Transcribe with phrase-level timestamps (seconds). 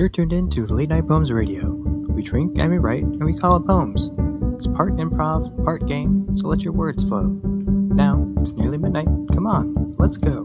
[0.00, 1.72] You're tuned in to Late Night Pomes Radio.
[1.72, 4.08] We drink and we write and we call it poems.
[4.54, 7.24] It's part improv, part game, so let your words flow.
[7.24, 9.08] Now, it's nearly midnight.
[9.34, 10.42] Come on, let's go.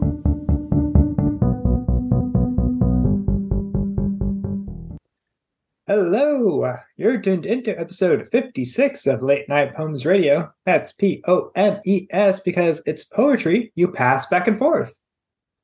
[5.86, 10.52] Hello, you're tuned into episode 56 of Late Night Pomes Radio.
[10.66, 14.98] That's P O M E S because it's poetry you pass back and forth.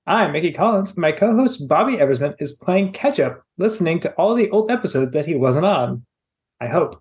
[0.06, 0.96] I'm Mickey Collins.
[0.96, 5.12] My co host Bobby Eversman is playing catch up, listening to all the old episodes
[5.12, 6.04] that he wasn't on.
[6.60, 7.00] I hope.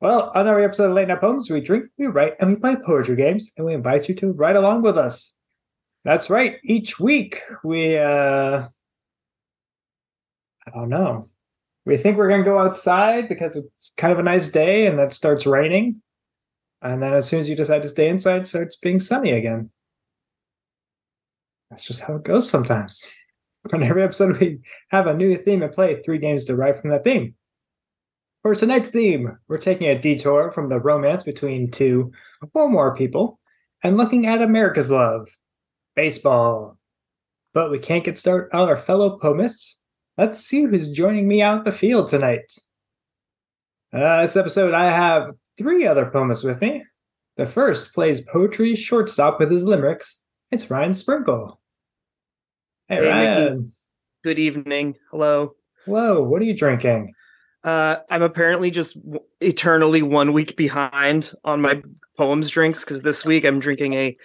[0.00, 2.76] Well, on every episode of Late Night Pomes, we drink, we write, and we play
[2.76, 5.36] poetry games, and we invite you to write along with us.
[6.04, 6.58] That's right.
[6.62, 8.68] Each week, we, uh,
[10.66, 11.26] I don't know.
[11.86, 14.98] We think we're going to go outside because it's kind of a nice day and
[14.98, 16.02] then it starts raining.
[16.82, 19.70] And then as soon as you decide to stay inside, it starts being sunny again.
[21.70, 23.02] That's just how it goes sometimes.
[23.72, 27.04] On every episode, we have a new theme and play three games derived from that
[27.04, 27.34] theme.
[28.42, 32.12] For tonight's theme, we're taking a detour from the romance between two
[32.54, 33.40] or more people
[33.82, 35.26] and looking at America's love,
[35.96, 36.78] baseball.
[37.54, 39.80] But we can't get started on our fellow poemists.
[40.16, 42.52] Let's see who's joining me out the field tonight.
[43.92, 46.84] Uh, this episode, I have three other poemists with me.
[47.36, 50.22] The first plays poetry shortstop with his limericks.
[50.52, 51.60] It's Ryan Sprinkle.
[52.88, 53.56] Hey, Hey, Ryan.
[53.58, 53.72] Mickey.
[54.24, 54.96] Good evening.
[55.10, 55.54] Hello.
[55.84, 56.22] Hello.
[56.22, 57.12] what are you drinking?
[57.64, 58.96] Uh, I'm apparently just
[59.40, 61.82] eternally one week behind on my
[62.16, 64.16] poems drinks because this week I'm drinking a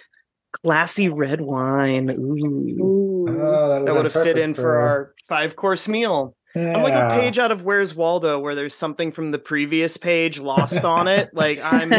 [0.62, 2.10] classy red wine.
[2.10, 3.26] Ooh.
[3.28, 6.36] Oh, that would have fit in for our five course meal.
[6.54, 10.38] I'm like a page out of Where's Waldo where there's something from the previous page
[10.38, 11.30] lost on it.
[11.34, 11.92] Like I'm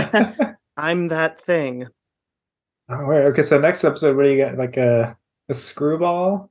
[0.77, 1.87] I'm that thing.
[2.89, 4.57] Oh, okay, so next episode, what do you get?
[4.57, 5.17] Like a
[5.49, 6.49] a screwball?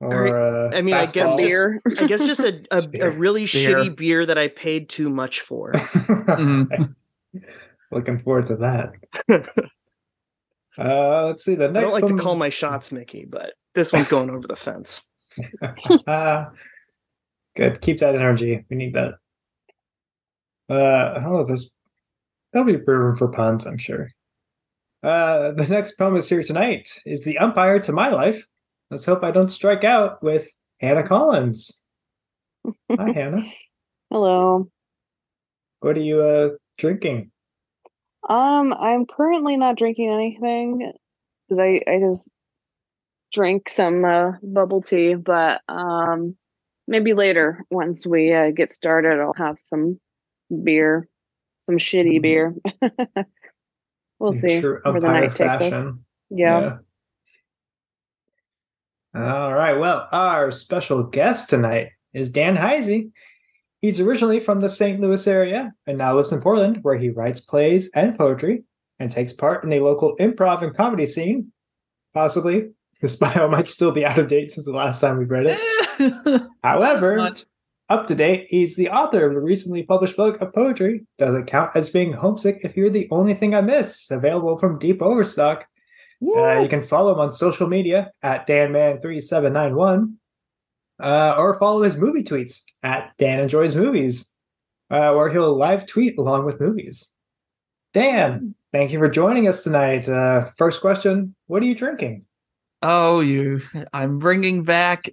[0.00, 1.38] Or a I mean, I guess fastball?
[1.40, 1.82] just- beer.
[1.98, 3.76] I guess just a, a, a really Beer.
[3.78, 5.72] shitty beer that I paid too much for.
[7.90, 8.92] Looking forward to that.
[10.78, 11.54] uh, let's see.
[11.54, 14.46] The I next don't like to call my shots, Mickey, but this one's going over
[14.46, 15.06] the fence.
[16.06, 16.44] uh,
[17.56, 17.80] good.
[17.80, 18.64] Keep that energy.
[18.70, 19.14] We need that.
[20.70, 21.70] Uh, I don't know if this
[22.52, 24.10] that'll be room for puns, I'm sure.
[25.02, 28.46] Uh, the next poem is here tonight is the umpire to my life.
[28.90, 30.48] Let's hope I don't strike out with
[30.80, 31.82] Hannah Collins.
[32.98, 33.42] Hi, Hannah.
[34.10, 34.70] Hello.
[35.80, 37.30] What are you uh drinking?
[38.28, 40.92] Um, I'm currently not drinking anything
[41.48, 42.30] because I I just
[43.32, 46.34] drank some uh, bubble tea, but um,
[46.86, 50.00] maybe later once we uh, get started, I'll have some
[50.64, 51.06] beer,
[51.60, 52.22] some shitty Mhm.
[52.22, 52.54] beer.
[54.18, 55.60] we'll In see true where the night takes us.
[55.60, 56.04] fashion.
[56.30, 56.60] Yeah.
[56.60, 56.78] Yeah.
[59.14, 59.78] All right.
[59.78, 63.04] Well, our special guest tonight is Dan Heise.
[63.80, 65.00] He's originally from the St.
[65.00, 68.64] Louis area and now lives in Portland, where he writes plays and poetry
[68.98, 71.52] and takes part in the local improv and comedy scene.
[72.12, 72.70] Possibly,
[73.00, 76.42] his bio might still be out of date since the last time we read it.
[76.62, 77.34] However,
[77.88, 81.06] up to date, he's the author of a recently published book of poetry.
[81.16, 84.10] Does it count as being homesick if you're the only thing I miss?
[84.10, 85.66] Available from Deep Overstock.
[86.22, 90.14] Uh, you can follow him on social media at danman3791
[91.00, 94.32] uh, or follow his movie tweets at Dan Enjoys Movies,
[94.90, 97.08] uh, where he'll live tweet along with movies.
[97.94, 100.08] Dan, thank you for joining us tonight.
[100.08, 102.24] Uh, first question What are you drinking?
[102.82, 103.60] Oh, you!
[103.92, 105.08] I'm bringing back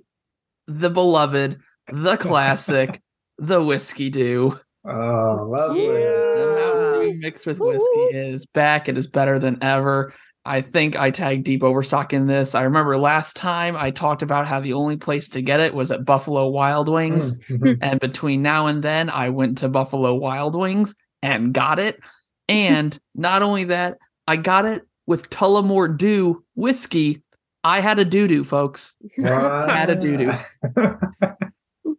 [0.67, 1.59] the beloved,
[1.91, 3.01] the classic,
[3.38, 4.59] the whiskey dew.
[4.88, 5.88] Oh, lovely.
[5.88, 7.11] The Mountain Yeah.
[7.13, 8.09] Dew mixed with Woo, whiskey woo.
[8.13, 8.88] is back.
[8.88, 10.13] It is better than ever.
[10.47, 12.53] I think I tagged Deep Overstock in this.
[12.53, 15.91] I remember last time I talked about how the only place to get it was
[15.91, 17.31] at Buffalo Wild Wings.
[17.47, 17.79] Mhm.
[17.81, 22.00] And between now and then, I went to Buffalo Wild Wings and got it.
[22.47, 23.97] And not only that,
[24.28, 27.23] I got it with Tullamore Dew whiskey.
[27.63, 28.94] I had a doo doo, folks.
[29.17, 30.31] Had a doo-doo.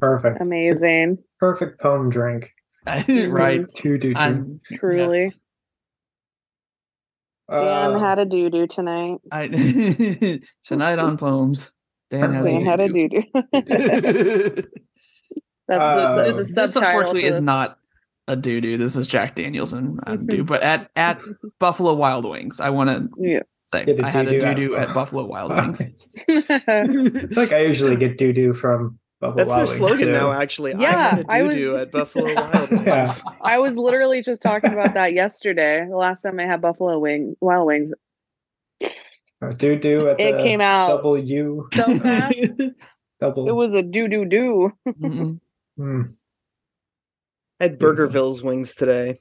[0.00, 0.40] Perfect.
[0.40, 1.18] Amazing.
[1.40, 2.52] Perfect poem drink.
[2.86, 3.64] right.
[3.74, 5.24] Two do I'm- Truly.
[5.24, 5.34] yes.
[7.50, 9.18] Dan Uh, had a doo doo tonight.
[9.30, 9.48] I
[10.64, 11.70] tonight on poems.
[12.10, 13.22] Dan has Dan had a doo doo.
[15.66, 17.78] That's Uh, the, the, This, this unfortunately is not
[18.28, 18.76] a doo doo.
[18.76, 20.44] This is Jack Daniels and Mountain Dew.
[20.44, 21.20] But at at
[21.58, 23.40] Buffalo Wild Wings, I want to Yeah.
[23.66, 26.14] say I had a doo-doo at- Buffalo Wild Wings.
[26.28, 26.42] I
[26.86, 28.98] feel like I usually get doo doo from
[29.32, 30.12] Buffalo That's their Wings, slogan too.
[30.12, 30.74] now, actually.
[30.74, 32.86] I Yeah, had a I was- at Buffalo Wild Wings.
[32.86, 33.32] Yeah.
[33.40, 35.86] I was literally just talking about that yesterday.
[35.88, 37.92] The last time I had Buffalo Wing Wild Wings.
[39.58, 41.68] Doo doo at It the came out double U.
[41.74, 42.34] so fast.
[43.20, 43.48] Double.
[43.48, 44.72] It was a do do do.
[44.86, 46.04] I
[47.60, 49.18] had Burgerville's wings today.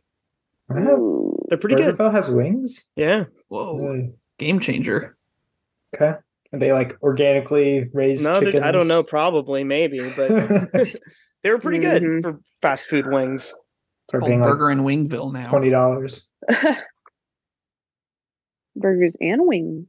[0.69, 1.33] Wow.
[1.49, 1.95] They're pretty good.
[1.97, 2.85] Burgerville has wings.
[2.95, 3.25] Yeah.
[3.49, 4.13] Whoa, Really?
[4.39, 5.17] game changer.
[5.95, 6.17] Okay.
[6.53, 8.63] Are they like organically raised No, chickens?
[8.63, 9.01] I don't know.
[9.03, 10.29] Probably, maybe, but
[11.43, 12.21] they were pretty good Mhm.
[12.21, 13.53] for fast food wings.
[14.11, 15.49] For Called being like Burger in Wingville now.
[15.49, 16.29] twenty dollars.
[18.75, 19.87] Burgers and wings.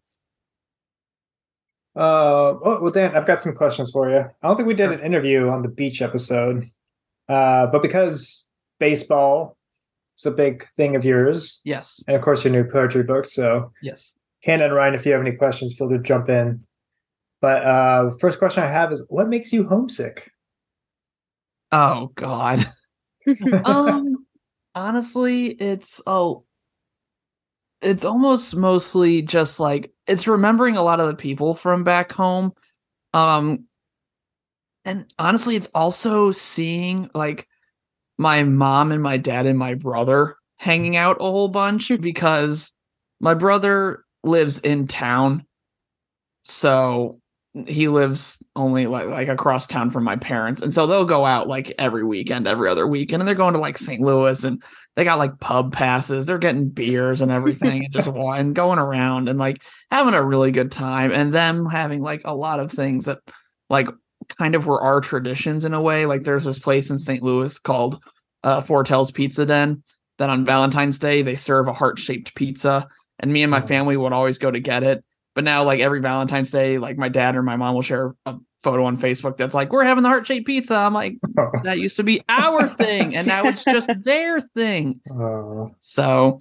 [1.96, 2.00] Uh,
[2.62, 4.18] oh, well, Dan, I've got some questions for you.
[4.42, 6.68] I don't think we did an interview on the beach episode,
[7.28, 8.48] uh, but because
[8.80, 9.56] baseball
[10.18, 13.26] is a big thing of yours, Yes, and of course your new poetry book.
[13.26, 14.16] So, yes.
[14.44, 16.62] Hannah and Ryan, if you have any questions, feel free to jump in.
[17.40, 20.30] But uh, first question I have is, what makes you homesick?
[21.72, 22.70] Oh God.
[23.64, 24.26] um,
[24.74, 26.44] honestly, it's oh,
[27.80, 32.52] it's almost mostly just like it's remembering a lot of the people from back home.
[33.14, 33.64] Um,
[34.84, 37.48] and honestly, it's also seeing like
[38.18, 42.72] my mom and my dad and my brother hanging out a whole bunch because
[43.20, 45.46] my brother lives in town.
[46.42, 47.20] So
[47.66, 50.60] he lives only like like across town from my parents.
[50.60, 53.60] And so they'll go out like every weekend, every other weekend, and they're going to
[53.60, 54.00] like St.
[54.00, 54.62] Louis and
[54.96, 56.26] they got like pub passes.
[56.26, 60.50] They're getting beers and everything and just and going around and like having a really
[60.50, 61.12] good time.
[61.12, 63.18] And them having like a lot of things that
[63.70, 63.88] like
[64.36, 66.06] kind of were our traditions in a way.
[66.06, 67.22] Like there's this place in St.
[67.22, 68.02] Louis called
[68.42, 69.84] uh Fortel's Pizza Den
[70.18, 72.88] that on Valentine's Day they serve a heart-shaped pizza.
[73.20, 75.04] And me and my family would always go to get it.
[75.34, 78.36] But now, like every Valentine's Day, like my dad or my mom will share a
[78.62, 81.16] photo on Facebook that's like, "We're having the heart shaped pizza." I'm like,
[81.64, 85.00] that used to be our thing, and now it's just their thing.
[85.10, 86.40] Oh, So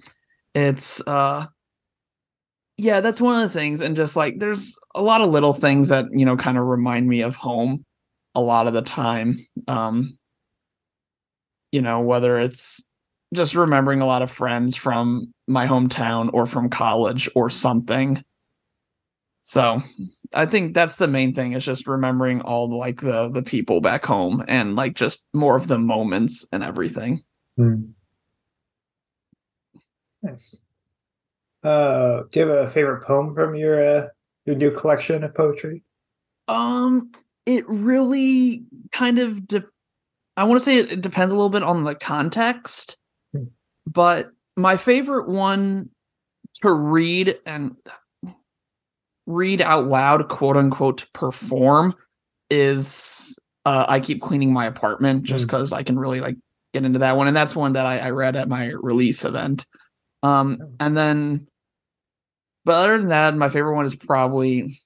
[0.54, 1.46] it's uh
[2.76, 3.80] yeah, that's one of the things.
[3.80, 7.08] And just like there's a lot of little things that, you know, kind of remind
[7.08, 7.84] me of home
[8.34, 9.38] a lot of the time.
[9.68, 10.18] Um,
[11.70, 12.88] you know, whether it's
[13.34, 18.24] just remembering a lot of friends from my hometown or from college or something.
[19.42, 19.82] So
[20.32, 23.80] I think that's the main thing is just remembering all the like the the people
[23.80, 27.22] back home and like just more of the moments and everything.
[27.56, 27.82] Hmm.
[30.22, 30.56] Nice.
[31.62, 34.06] Uh, do you have a favorite poem from your uh,
[34.46, 35.84] your new collection of poetry?
[36.48, 37.12] Um,
[37.46, 39.64] it really kind of de-
[40.36, 42.96] I want to say it, it depends a little bit on the context.
[43.94, 45.88] But my favorite one
[46.62, 47.74] to read and
[49.26, 51.94] read out loud, quote unquote, perform
[52.50, 55.46] is uh, I keep cleaning my apartment just Hmm.
[55.48, 56.36] because I can really like
[56.74, 59.64] get into that one, and that's one that I, I read at my release event.
[60.22, 60.68] Um, Oh.
[60.80, 61.46] and then,
[62.64, 64.78] but other than that, my favorite one is probably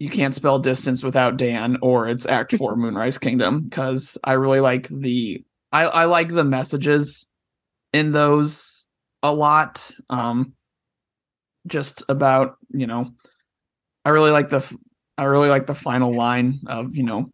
[0.00, 4.60] you can't spell distance without Dan, or it's Act Four Moonrise Kingdom, because I really
[4.60, 7.28] like the I, I like the messages
[7.94, 8.86] in those
[9.22, 9.90] a lot.
[10.10, 10.52] Um,
[11.66, 13.10] just about you know,
[14.04, 14.76] I really like the
[15.16, 17.30] I really like the final line of you know,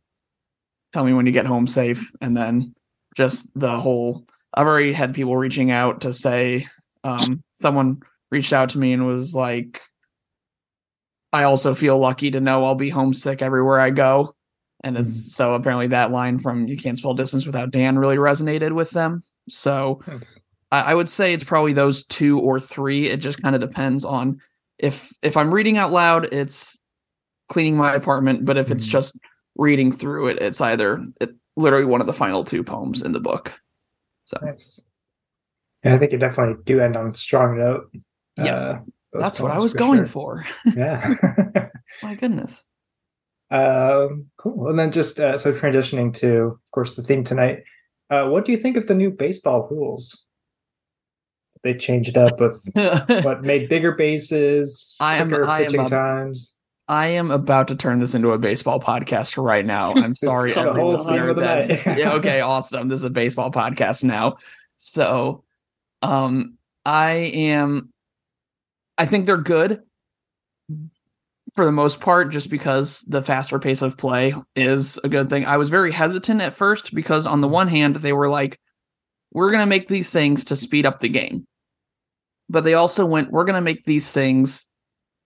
[0.93, 2.75] tell me when you get home safe, and then
[3.17, 4.25] just the whole.
[4.55, 6.67] I've already had people reaching out to say,
[7.05, 8.03] um, someone
[8.33, 9.81] reached out to me and was like,
[11.33, 14.35] I also feel lucky to know I'll be homesick everywhere I go.
[14.83, 18.73] And it's so apparently that line from You Can't Spell Distance Without Dan really resonated
[18.73, 19.23] with them.
[19.49, 20.40] So Nice.
[20.71, 23.09] I, I would say it's probably those two or three.
[23.09, 24.41] It just kind of depends on
[24.79, 26.81] if if I'm reading out loud, it's
[27.49, 28.45] cleaning my apartment.
[28.45, 28.91] But if it's Mhm.
[28.91, 29.19] just
[29.57, 33.21] reading through it, it's either it, literally one of the final two poems in the
[33.21, 33.53] book.
[34.25, 34.81] So Nice.
[35.85, 37.91] Yeah, I think you definitely do end on a strong note.
[38.37, 38.81] Yes, Uh,
[39.19, 40.07] that's what I was for going sure.
[40.07, 40.47] for.
[40.77, 41.15] Yeah.
[42.03, 42.62] My goodness.
[43.50, 44.69] um, cool.
[44.69, 47.65] And then just uh, so transitioning to, of course, the theme tonight.
[48.09, 50.25] Uh, what do you think of the new baseball rules?
[51.62, 56.55] They changed up with what made bigger bases, I am- I am a- times.
[56.88, 59.93] I am about to turn this into a baseball podcast right now.
[59.97, 62.88] I'm sorry, So every whole listener of the that- yeah, okay, awesome.
[62.88, 64.38] This is a baseball podcast now.
[64.79, 65.45] So,
[66.02, 67.93] um, I am.
[68.99, 69.83] I think they're good
[71.55, 75.45] for the most part, just because the faster pace of play is a good thing.
[75.47, 78.59] I was very hesitant at first because, on the one hand, they were like,
[79.33, 81.47] "We're gonna make these things to speed up the game,"
[82.49, 84.67] but they also went, "We're gonna make these things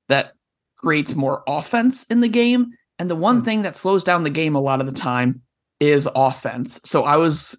[0.08, 0.32] that
[0.76, 2.70] creates more offense in the game.
[2.98, 3.44] And the one Hmm.
[3.44, 5.40] thing that slows down the game a lot of the time
[5.80, 6.80] is offense.
[6.84, 7.58] So I was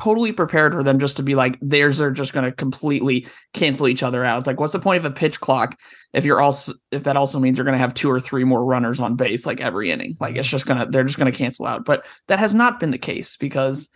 [0.00, 3.88] totally prepared for them just to be like theirs are just going to completely cancel
[3.88, 4.38] each other out.
[4.38, 5.78] It's like what's the point of a pitch clock
[6.12, 8.64] if you're also if that also means you're going to have two or three more
[8.64, 10.16] runners on base like every inning.
[10.20, 11.84] Like it's just going to they're just going to cancel out.
[11.84, 13.88] But that has not been the case because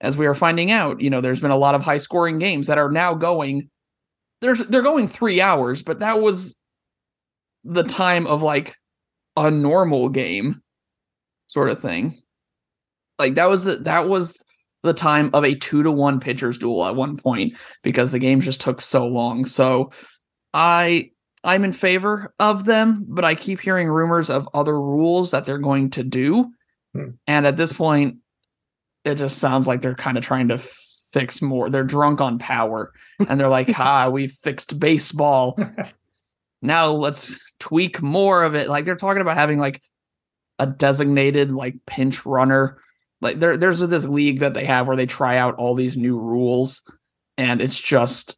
[0.00, 2.66] as we are finding out, you know, there's been a lot of high scoring games
[2.66, 3.68] that are now going
[4.40, 6.56] there's they're going 3 hours, but that was
[7.64, 8.76] the time of like
[9.36, 10.62] a normal game
[11.46, 12.20] sort of thing.
[13.18, 14.38] Like that was the, that was
[14.82, 18.40] the time of a 2 to 1 pitchers duel at one point because the game
[18.40, 19.44] just took so long.
[19.44, 19.90] So
[20.54, 21.10] I
[21.44, 25.58] I'm in favor of them, but I keep hearing rumors of other rules that they're
[25.58, 26.50] going to do.
[26.94, 27.10] Hmm.
[27.26, 28.16] And at this point
[29.04, 31.70] it just sounds like they're kind of trying to fix more.
[31.70, 32.92] They're drunk on power
[33.28, 35.58] and they're like, "Ha, we fixed baseball."
[36.62, 38.68] now let's tweak more of it.
[38.68, 39.80] Like they're talking about having like
[40.58, 42.80] a designated like pinch runner.
[43.20, 46.18] Like there there's this league that they have where they try out all these new
[46.18, 46.82] rules
[47.36, 48.36] and it's just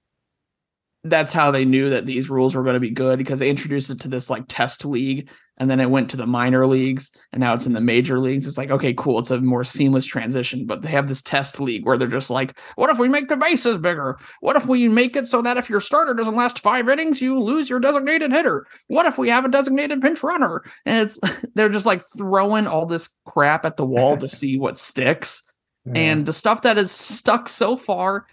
[1.04, 3.90] that's how they knew that these rules were going to be good because they introduced
[3.90, 5.28] it to this like test league
[5.62, 8.49] and then it went to the minor leagues and now it's in the major leagues.
[8.49, 11.87] It's like okay cool it's a more seamless transition but they have this test league
[11.87, 14.19] where they're just like what if we make the bases bigger?
[14.40, 17.38] What if we make it so that if your starter doesn't last five innings you
[17.38, 18.66] lose your designated hitter?
[18.88, 20.64] What if we have a designated pinch runner?
[20.85, 21.21] And it's
[21.54, 25.45] they're just like throwing all this crap at the wall to see what sticks.
[25.97, 28.26] And the stuff that is stuck so far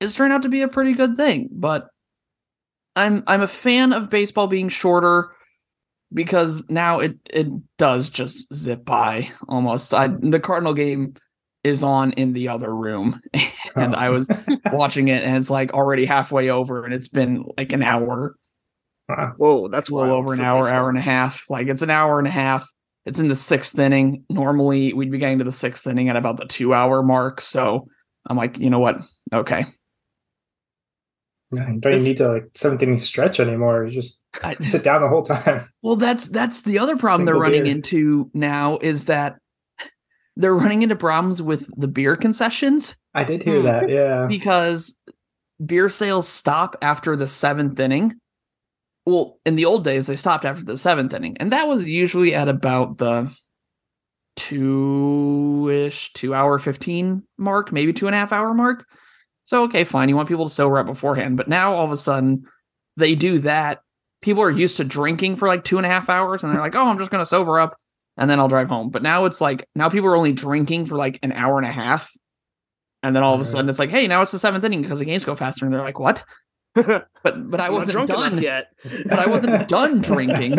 [0.00, 1.88] is turned out to be a pretty good thing but
[2.96, 5.30] i'm i'm a fan of baseball being shorter
[6.12, 9.92] because now it it does just zip by almost.
[9.92, 10.30] I hmm.
[10.30, 11.14] the cardinal game
[11.64, 13.20] is on in the other room
[13.74, 14.56] and i was oh.
[14.72, 18.36] watching it and it's like already halfway over and it's been like an hour.
[19.08, 19.32] Wow.
[19.36, 21.44] Whoa, that's well over an hour hour and a half.
[21.48, 22.68] Like it's an hour and a half.
[23.06, 24.24] It's in the sixth inning.
[24.28, 27.88] Normally we'd be getting to the sixth inning at about the two hour mark so
[28.26, 28.98] i'm like you know what?
[29.32, 29.66] Okay
[31.50, 33.86] Yeah, you don't even need to like seventh inning stretch anymore.
[33.86, 35.66] You just I, sit down the whole time.
[35.82, 37.72] Well, that's that's the other problem they're running beer.
[37.72, 39.38] into now is that
[40.36, 43.66] they're running into problems with the beer concessions I did hear Hmm.
[43.66, 43.88] that.
[43.88, 44.26] Yeah.
[44.28, 44.94] because
[45.64, 48.14] beer sales stop after the seventh inning.
[49.06, 52.34] Well, in the old days, they stopped after the seventh inning, and that was usually
[52.34, 53.32] at about the
[54.36, 58.84] two ish, two hour fifteen mark, maybe two and a half hour mark.
[59.48, 61.96] So okay, fine, you want people to sober up beforehand, but now all of a
[61.96, 62.44] sudden
[62.98, 63.80] they do that.
[64.20, 66.74] People are used to drinking for like two and a half hours, and they're like,
[66.74, 67.74] "Oh, I'm just going to sober up,
[68.18, 70.96] and then I'll drive home." But now it's like now people are only drinking for
[70.96, 72.12] like an hour and a half,
[73.02, 74.98] and then all of a sudden it's like, "Hey, now it's the seventh inning because
[74.98, 76.24] the games go faster," and they're like, "What?"
[76.74, 77.06] But
[77.50, 78.42] but I wasn't done.
[78.42, 78.66] yet.
[79.06, 80.58] But I wasn't done drinking.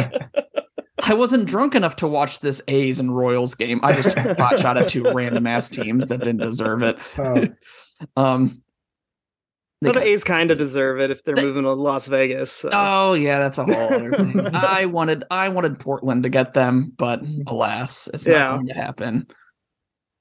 [1.04, 3.82] I wasn't drunk enough to watch this A's and Royals game.
[3.84, 6.98] I just took a pot shot at two random ass teams that didn't deserve it.
[7.20, 7.48] Oh,
[8.18, 8.64] Um,
[9.82, 12.52] Well, the A's kind of deserve it if they're moving to Las Vegas.
[12.52, 12.70] so.
[12.74, 14.48] oh yeah, that's a whole other thing.
[14.54, 18.50] I wanted I wanted Portland to get them, but alas, it's not Yeah.
[18.56, 19.28] going to happen.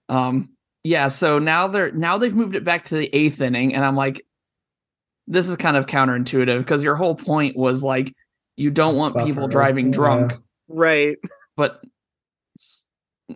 [0.08, 0.50] Um,
[0.84, 1.08] yeah.
[1.08, 4.24] So now they're now they've moved it back to the eighth inning, and I'm like,
[5.26, 8.14] this is kind of counterintuitive because your whole point was like
[8.56, 9.92] you don't want people driving yeah.
[9.92, 10.32] drunk.
[10.68, 11.16] right.
[11.56, 11.82] but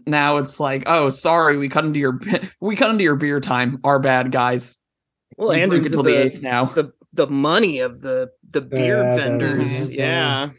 [0.07, 2.21] now it's like, oh, sorry, we cut into your
[2.61, 3.81] we cut into your beer time.
[3.83, 4.79] Our bad, guys.
[5.37, 6.67] Well, You and into until the the, eighth now.
[6.67, 9.89] the the money of the the beer Yeah, vendors.
[9.89, 10.51] money, uh, Yeah.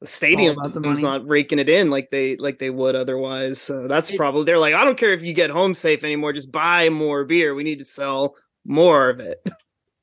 [0.00, 3.60] The stadium about the is not raking it in like they like they would otherwise.
[3.60, 6.32] So that's It- probably they're like, I don't care if you get home safe anymore,
[6.32, 7.54] just buy more beer.
[7.54, 9.40] We need to sell more of it.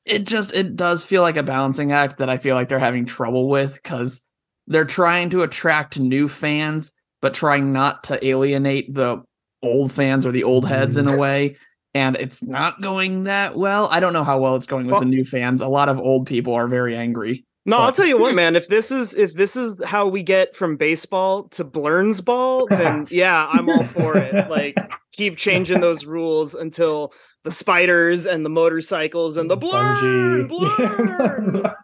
[0.06, 3.04] It just it does feel like a balancing act that I feel like they're having
[3.04, 4.26] trouble with because
[4.66, 9.22] they're trying to attract new fans, but trying not to alienate the
[9.62, 11.14] old fans or the old heads in mm-hmm.
[11.14, 11.56] a way.
[11.92, 13.88] And it's not going that well.
[13.90, 15.60] I don't know how well it's going with Well- the new fans.
[15.60, 17.44] A lot of old people are very angry.
[17.66, 18.56] No, I'll tell you what, man.
[18.56, 23.46] If this is if this is how we get from baseball to Blernsball, then yeah,
[23.52, 24.48] I'm all for it.
[24.48, 24.76] Like
[25.12, 27.12] keep changing those rules until
[27.44, 31.74] the spiders and the motorcycles and the blur, blur.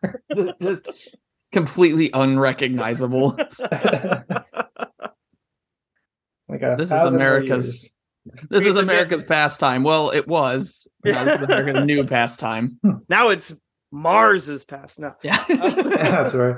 [0.63, 1.17] just
[1.53, 3.37] completely unrecognizable.
[6.49, 7.93] like a This is America's- years.
[8.51, 9.83] This is forget- America's pastime.
[9.83, 10.87] Well, it was.
[11.05, 12.79] Now this is America's new pastime.
[13.09, 13.59] Now it's
[13.93, 14.99] Mars's past.
[15.01, 15.45] No, Yeah.
[15.49, 16.57] That's right.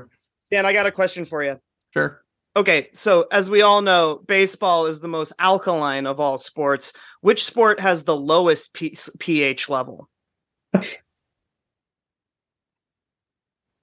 [0.51, 1.59] Dan, I got a question for you.
[1.93, 2.23] sure.
[2.57, 6.93] Okay, so as we all know, baseball is the most alkaline of all sports.
[7.21, 10.09] Which sport has the lowest P- pH level?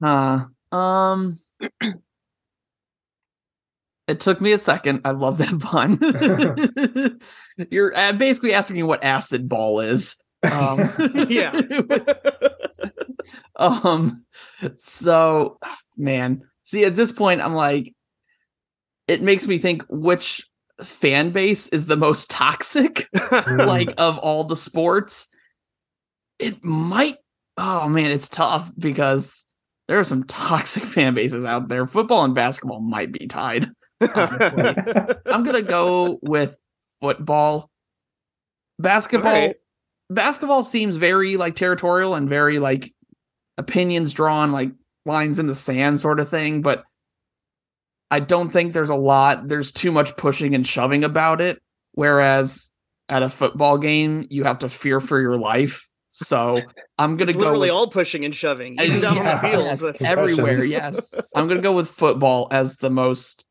[0.03, 1.39] Uh, um,
[4.07, 5.01] It took me a second.
[5.03, 7.19] I love that pun.
[7.71, 10.15] You're uh, basically asking me what acid ball is.
[10.43, 10.91] Um,
[11.29, 11.59] Yeah.
[13.55, 14.23] um.
[14.77, 15.57] So,
[15.97, 17.95] man, see, at this point, I'm like,
[19.07, 20.47] it makes me think which
[20.83, 25.27] fan base is the most toxic, like of all the sports.
[26.37, 27.17] It might.
[27.57, 29.45] Oh man, it's tough because
[29.87, 31.87] there are some toxic fan bases out there.
[31.87, 33.71] Football and basketball might be tied.
[34.01, 35.15] Honestly.
[35.25, 36.57] I'm gonna go with
[36.99, 37.69] football.
[38.79, 39.55] Basketball Alright.
[40.09, 42.93] basketball seems very like territorial and very like
[43.57, 44.71] opinions drawn, like
[45.05, 46.83] lines in the sand sort of thing, but
[48.11, 51.61] I don't think there's a lot there's too much pushing and shoving about it.
[51.93, 52.71] Whereas
[53.09, 55.89] at a football game, you have to fear for your life.
[56.09, 56.59] So
[56.97, 58.79] I'm gonna it's go literally with all pushing and shoving.
[58.79, 59.95] Uh, Even down yes, on the field.
[59.99, 60.63] yes, everywhere.
[60.63, 63.43] Yes, I'm gonna go with football as the most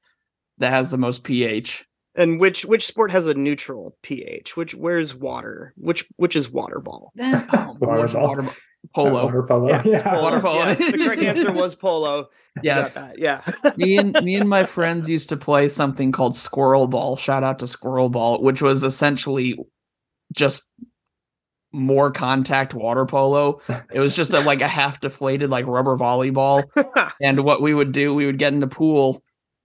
[0.59, 1.85] that has the most pH.
[2.17, 4.57] And which which sport has a neutral pH?
[4.57, 5.75] Which where's water?
[5.77, 7.13] Which which is water ball?
[7.21, 8.23] Oh, Water ball.
[8.29, 8.53] water bo-
[8.95, 9.25] polo.
[9.25, 9.69] Water polo.
[9.69, 10.23] Yeah, Yeah, polo.
[10.23, 10.59] Water polo.
[10.59, 12.29] Yeah, the correct answer was polo.
[12.63, 13.41] Yes, Yeah.
[13.77, 17.17] me and me and my friends used to play something called squirrel ball.
[17.17, 19.59] Shout out to squirrel ball, which was essentially
[20.33, 20.71] just
[21.73, 23.61] more contact water polo.
[23.93, 26.63] It was just a, like a half deflated like rubber volleyball.
[27.21, 29.25] and what we would do, we would get in the pool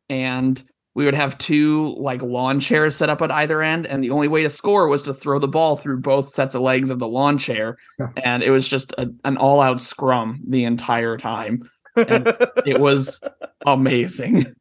[0.10, 0.60] and
[1.00, 3.88] we would have two like lawn chairs set up at either end.
[3.88, 6.62] And the only way to score was to throw the ball through both sets of
[6.62, 7.78] legs of the lawn chair.
[8.26, 11.70] And it was just a, an all out scrum the entire time.
[11.96, 12.28] And
[12.66, 13.22] it was
[13.66, 14.54] amazing.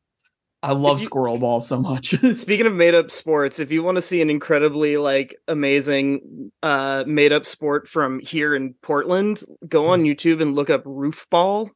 [0.63, 2.15] I love you- squirrel ball so much.
[2.35, 7.03] Speaking of made up sports, if you want to see an incredibly like amazing uh
[7.05, 11.73] made up sport from here in Portland, go on YouTube and look up roof ball.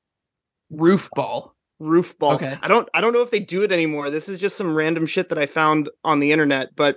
[0.71, 1.57] Roof ball.
[1.83, 2.35] Roof ball.
[2.35, 2.57] Okay.
[2.63, 4.11] I don't I don't know if they do it anymore.
[4.11, 6.97] This is just some random shit that I found on the internet, but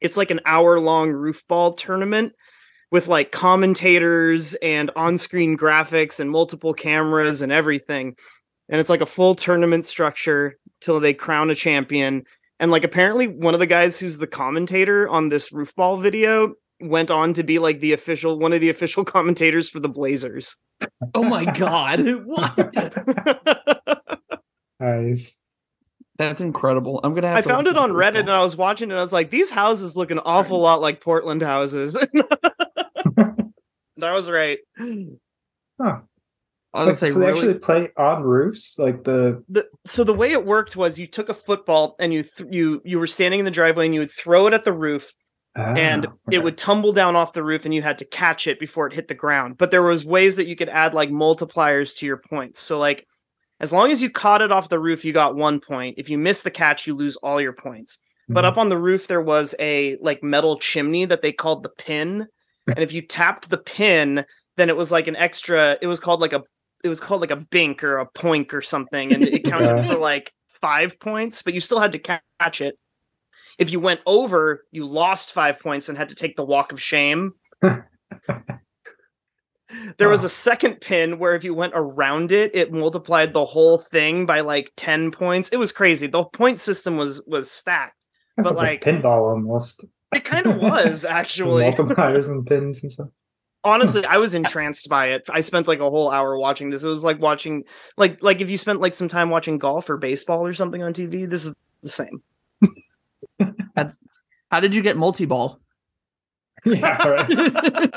[0.00, 2.32] it's like an hour long roof ball tournament
[2.90, 8.14] with like commentators and on-screen graphics and multiple cameras and everything.
[8.68, 12.24] And it's like a full tournament structure till they crown a champion.
[12.60, 16.54] And like apparently one of the guys who's the commentator on this roof ball video
[16.80, 20.56] went on to be like the official one of the official commentators for the Blazers.
[21.14, 22.00] Oh my god.
[22.24, 23.98] what?
[24.80, 25.38] Nice.
[26.16, 27.00] That's incredible.
[27.02, 28.92] I'm gonna have I to found it on Reddit roof and I was watching it.
[28.92, 31.96] And I was like, these houses look an awful lot like Portland houses.
[33.16, 33.52] and
[34.00, 34.58] I was right.
[35.80, 35.98] Huh.
[36.72, 40.12] I would say so they really actually play on roofs, like the The, so the
[40.12, 43.38] way it worked was you took a football and you th- you you were standing
[43.38, 45.12] in the driveway and you would throw it at the roof
[45.56, 48.58] and Ah, it would tumble down off the roof and you had to catch it
[48.58, 49.56] before it hit the ground.
[49.56, 52.60] But there was ways that you could add like multipliers to your points.
[52.60, 53.06] So like
[53.60, 55.94] as long as you caught it off the roof, you got one point.
[55.98, 57.98] If you miss the catch, you lose all your points.
[58.28, 58.48] But Mhm.
[58.48, 62.26] up on the roof there was a like metal chimney that they called the pin.
[62.66, 64.24] and if you tapped the pin,
[64.56, 66.42] then it was like an extra it was called like a
[66.82, 69.86] it was called like a bink or a poink or something and it counted Okay.
[69.86, 72.78] for like 5 points, but you still had to catch it.
[73.58, 76.80] If you went over, you lost 5 points and had to take the walk of
[76.80, 77.32] shame.
[79.98, 83.78] There was a second pin where if you went around it, it multiplied the whole
[83.78, 85.48] thing by like 10 points.
[85.50, 86.06] It was crazy.
[86.06, 88.04] The point system was was stacked.
[88.36, 89.84] That but sounds like- pinball almost.
[90.14, 91.64] It kind of was actually.
[91.64, 93.08] multipliers and pins and stuff.
[93.64, 95.22] Honestly, I was entranced by it.
[95.28, 96.84] I spent like a whole hour watching this.
[96.84, 97.64] It was like watching
[97.96, 100.92] like like if you spent like some time watching golf or baseball or something on
[100.92, 102.22] TV, this is the same.
[104.50, 105.58] How did you get multi-ball?
[106.64, 107.90] Yeah, right.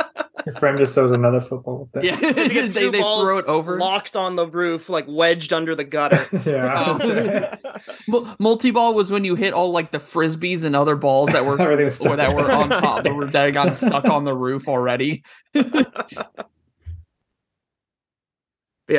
[0.48, 2.06] Your friend just throws another football with it.
[2.08, 3.78] yeah, You they, get two they throw it over.
[3.78, 6.26] locked on the roof, like wedged under the gutter.
[6.50, 6.96] yeah.
[6.98, 7.62] That's
[8.40, 11.84] multi-ball was when you hit all like the frisbees and other balls that were Everything
[11.84, 12.14] was stuck.
[12.14, 15.22] or that were on top that, were, that had gotten stuck on the roof already.
[15.54, 15.84] yeah,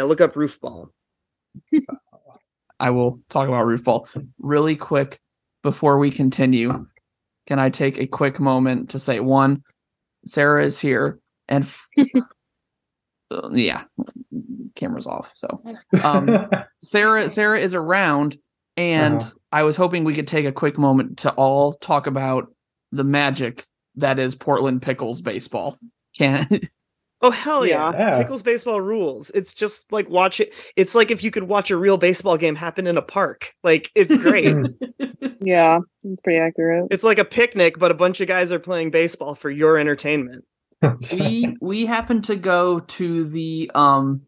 [0.02, 0.90] look up roof ball.
[2.78, 4.06] I will talk about roof ball
[4.38, 5.18] really quick
[5.62, 6.86] before we continue.
[7.46, 9.62] Can I take a quick moment to say one,
[10.26, 11.86] Sarah is here, and f-
[13.30, 13.84] uh, yeah,
[14.74, 15.30] camera's off.
[15.34, 15.62] So
[16.04, 16.48] um,
[16.82, 18.38] Sarah Sarah is around,
[18.76, 19.30] and Uh-huh.
[19.52, 22.48] I was hoping we could take a quick moment to all talk about
[22.92, 25.78] the magic that is Portland Pickles baseball.
[26.16, 26.46] Can
[27.20, 27.90] Oh hell yeah.
[27.92, 28.22] Yeah.
[28.22, 29.30] Pickles baseball rules.
[29.30, 30.54] It's just like watch it.
[30.76, 33.52] It's like if you could watch a real baseball game happen in a park.
[33.64, 34.54] Like it's great.
[35.40, 36.86] Yeah, it's pretty accurate.
[36.92, 40.44] it's like a picnic, but a bunch of guys are playing baseball for your entertainment.
[41.12, 44.22] we we happened to go to the um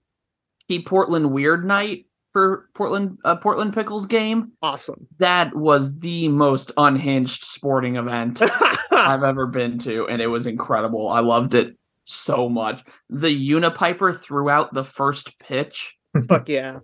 [0.69, 4.53] Keep Portland Weird Night for Portland uh, Portland Pickles game.
[4.63, 5.07] Awesome.
[5.19, 8.41] That was the most unhinged sporting event
[8.91, 11.09] I've ever been to, and it was incredible.
[11.09, 12.83] I loved it so much.
[13.09, 15.97] The Unipiper throughout the first pitch.
[16.29, 16.79] Fuck yeah.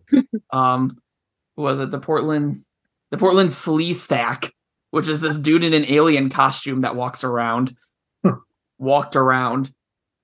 [0.53, 0.97] Um,
[1.57, 2.65] was it the Portland
[3.11, 4.51] the Portland Sleestak,
[4.91, 7.77] which is this dude in an alien costume that walks around,
[8.79, 9.73] walked around.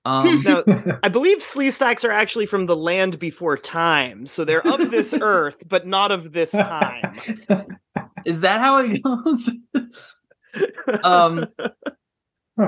[0.05, 0.63] Um, Now,
[1.03, 5.57] I believe sleestaks are actually from the land before time, so they're of this earth,
[5.67, 7.13] but not of this time.
[8.25, 9.49] is that how it goes?
[11.03, 11.47] um,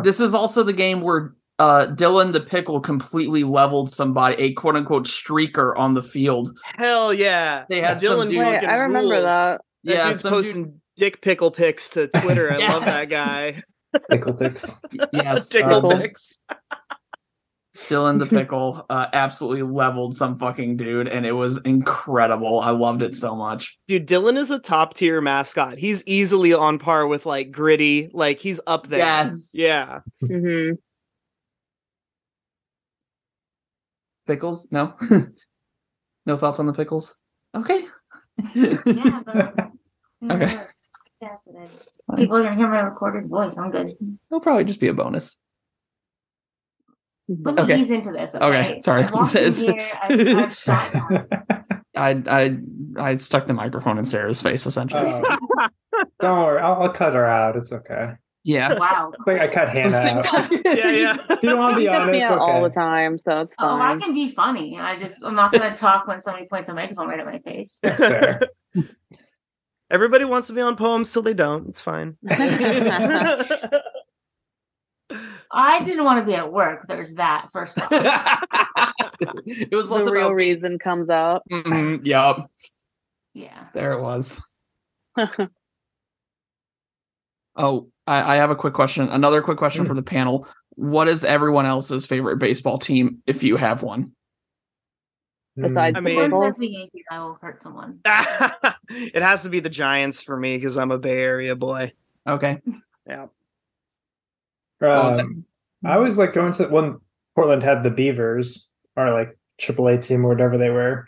[0.04, 4.76] this is also the game where uh Dylan the pickle completely leveled somebody, a quote
[4.76, 6.58] unquote streaker on the field.
[6.64, 7.66] Hell yeah.
[7.70, 9.24] They had some Dylan dude- Wait, I remember rules.
[9.26, 9.62] that.
[9.86, 12.52] That yeah, dude's posting dude, dick pickle pics to Twitter.
[12.52, 13.62] I love that guy.
[14.10, 14.80] Pickle picks.
[15.14, 16.44] yes, Tickle um, pics.
[17.90, 22.62] Dylan the pickle uh, absolutely leveled some fucking dude, and it was incredible.
[22.62, 23.78] I loved it so much.
[23.88, 25.78] Dude, Dylan is a top tier mascot.
[25.78, 28.10] He's easily on par with like Gritty.
[28.14, 29.00] Like he's up there.
[29.00, 30.00] Yes, Yeah.
[30.24, 30.76] Mm-hmm.
[34.26, 34.72] pickles.
[34.72, 34.96] No,
[36.26, 37.16] no thoughts on the pickles.
[37.54, 37.86] Okay.
[38.54, 39.54] Yeah, but
[40.32, 40.62] Okay.
[41.22, 41.88] Yes, it is.
[42.16, 43.58] People are gonna hear my recorded voice.
[43.58, 43.94] I'm good.
[44.30, 45.40] It'll probably just be a bonus.
[47.28, 47.80] Let me Okay.
[47.80, 48.36] ease into this.
[48.36, 49.04] Okay, Okay, sorry.
[49.04, 51.28] I walked here, I, I've.
[51.98, 52.58] I I
[53.00, 55.04] I stuck the microphone in Sarah's face essentially.
[55.12, 55.68] Oh.
[56.22, 57.56] Don't worry, I'll, I'll cut her out.
[57.56, 58.12] It's okay.
[58.44, 58.78] yeah.
[58.78, 59.12] Wow.
[59.26, 60.52] Wait, I cut Hannah out.
[60.66, 61.18] Yeah, yeah.
[61.30, 63.42] If you don't want to be on it, me it's out all the time, so
[63.42, 64.78] it's Oh, I can be funny.
[64.80, 67.80] I just I'm not gonna talk when somebody points a microphone right at my face.
[67.82, 68.42] That's fair.
[69.90, 71.70] Everybody wants to be on poems till they don't.
[71.70, 72.18] It's fine.
[75.52, 76.88] I didn't want to be at work.
[76.88, 77.88] There's that first off.
[79.46, 81.44] it was less the real about reason comes out.
[81.50, 82.50] Mhm, Yup.
[83.34, 83.66] Yeah.
[83.74, 84.42] There it was.
[87.58, 89.08] Oh, I, I have a quick question.
[89.08, 90.48] Another quick question for the panel.
[90.72, 94.12] What is everyone else's favorite baseball team if you have one?
[95.58, 98.00] Besides I the mean- When says the Yankees, I will hurt someone.
[98.90, 101.94] it has to be the Giants for me because I'm a Bay Area boy.
[102.28, 102.62] Okay.
[103.08, 103.28] Yeah.
[104.82, 105.46] Um,
[105.84, 107.00] I was like going to when
[107.36, 111.08] Portland had the Beavers or like AAA team or whatever they were.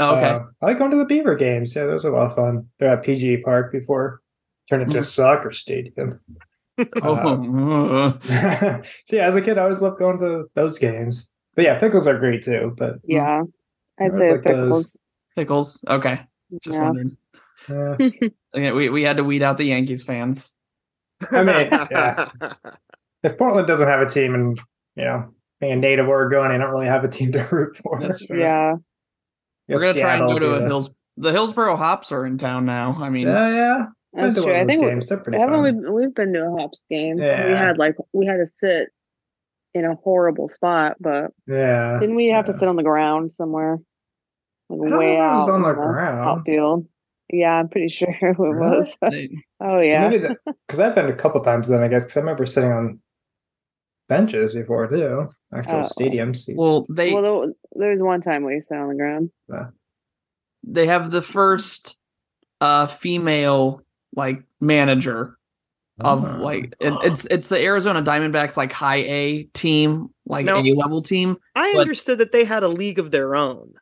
[0.00, 0.24] Okay.
[0.24, 1.74] Uh, I like going to the Beaver games.
[1.74, 2.68] Yeah, those are a lot of fun.
[2.78, 4.20] They're at PG Park before
[4.68, 6.20] turned into a soccer stadium.
[7.02, 11.32] oh, so yeah, as a kid, I always loved going to those games.
[11.54, 12.74] But yeah, pickles are great too.
[12.76, 13.42] But Yeah,
[14.00, 14.96] I'd say like those- Pickles.
[15.36, 15.84] pickles.
[15.88, 16.20] Okay.
[16.62, 16.82] Just Yeah.
[16.84, 17.16] wondering.
[17.70, 17.96] uh,
[18.56, 20.54] Okay, we, we had to weed out the Yankees fans.
[21.30, 22.28] I mean, yeah.
[23.22, 24.58] if Portland doesn't have a team, and
[24.96, 25.30] you know,
[25.60, 28.00] being a native Oregonian, I don't really have a team to root for.
[28.00, 28.38] That's fair.
[28.38, 28.74] Yeah,
[29.68, 30.90] We're gonna try and go to a be Hills.
[31.18, 32.96] The Hillsboro Hops are in town now.
[32.98, 33.86] I mean, Yeah, yeah.
[34.12, 34.52] That's true.
[34.52, 35.82] I of those think We, They're pretty haven't fun.
[35.82, 35.90] we?
[36.06, 37.18] We've been to a Hops game.
[37.18, 37.46] Yeah.
[37.48, 38.88] We had like we had to sit
[39.76, 41.98] in a horrible spot, but Yeah.
[42.00, 42.52] didn't we have yeah.
[42.52, 43.78] to sit on the ground somewhere,
[44.70, 46.28] like I don't way know if it out was on the in ground.
[46.28, 46.88] outfield?
[47.32, 48.58] Yeah, I'm pretty sure it Really?
[48.58, 48.96] was.
[49.60, 52.72] oh yeah, because I've been a couple times then, I guess, because I remember sitting
[52.72, 53.00] on
[54.08, 55.82] benches before too, actual Oh.
[55.82, 56.56] stadium seats.
[56.58, 59.30] well, they well, there, there was one time we sat on the ground.
[59.48, 59.66] Yeah.
[60.64, 61.98] they have the first
[62.60, 63.82] uh female
[64.14, 65.35] like manager
[66.00, 66.42] of Oh.
[66.42, 70.58] like it, it's it's the Arizona Diamondbacks like high A team, like No.
[70.58, 71.36] A level team.
[71.54, 73.74] I But- understood that they had a league of their own.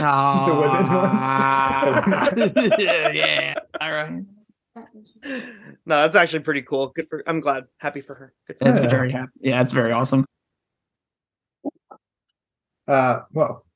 [0.00, 2.30] Ah,
[2.78, 3.54] yeah.
[3.80, 4.22] All right.
[5.84, 6.88] No, that's actually pretty cool.
[6.94, 7.22] Good for.
[7.26, 7.64] I'm glad.
[7.78, 8.32] Happy for her.
[8.46, 8.88] Good for It's Yeah.
[8.88, 9.32] very happy.
[9.40, 10.24] Yeah, it's very awesome.
[12.86, 13.66] Uh, well,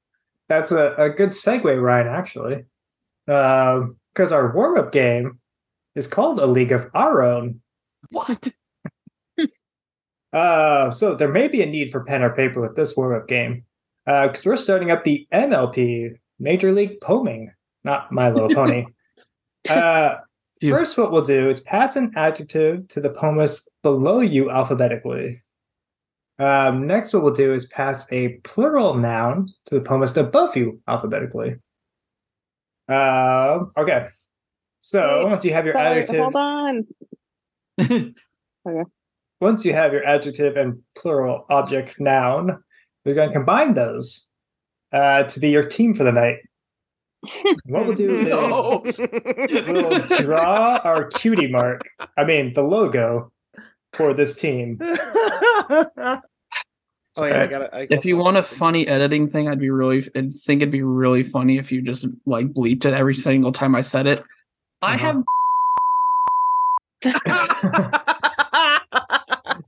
[0.49, 2.65] that's a, a good segue, Ryan, actually.
[3.27, 5.41] Because our warm up game
[5.97, 7.61] is called A League of Our Own.
[8.11, 8.49] What?
[10.33, 13.27] Uh, so there may be a need for pen or paper with this warm up
[13.27, 13.65] game.
[14.05, 17.51] Because we're starting up the MLP, Major League Poming,
[17.85, 18.85] not My Little Pony.
[19.71, 20.19] uh,
[20.61, 25.43] first, what we'll do is pass an adjective to the poemist below you alphabetically.
[26.39, 30.81] Um, next, what we'll do is pass a plural noun to the poemist above you
[30.87, 31.57] alphabetically.
[32.89, 34.09] Uh, okay.
[34.87, 36.87] So Wait, once you have your Sorry, adjective, hold on.
[37.81, 38.85] okay.
[39.41, 42.63] once you have your adjective and plural object noun,
[43.05, 44.29] we're going to combine those
[44.93, 46.37] uh, to be your team for the night.
[47.65, 48.83] What we'll do No.
[48.85, 51.81] is we'll draw our cutie mark.
[52.17, 53.33] I mean, the logo
[53.93, 54.79] for this team.
[54.81, 56.21] Oh
[57.25, 57.89] yeah, I got it.
[57.91, 61.25] If you want a funny editing thing, I'd be really, I'd think it'd be really
[61.25, 64.23] funny if you just like bleeped it every single time I said it.
[64.87, 65.07] I Uh-huh.
[65.07, 65.23] have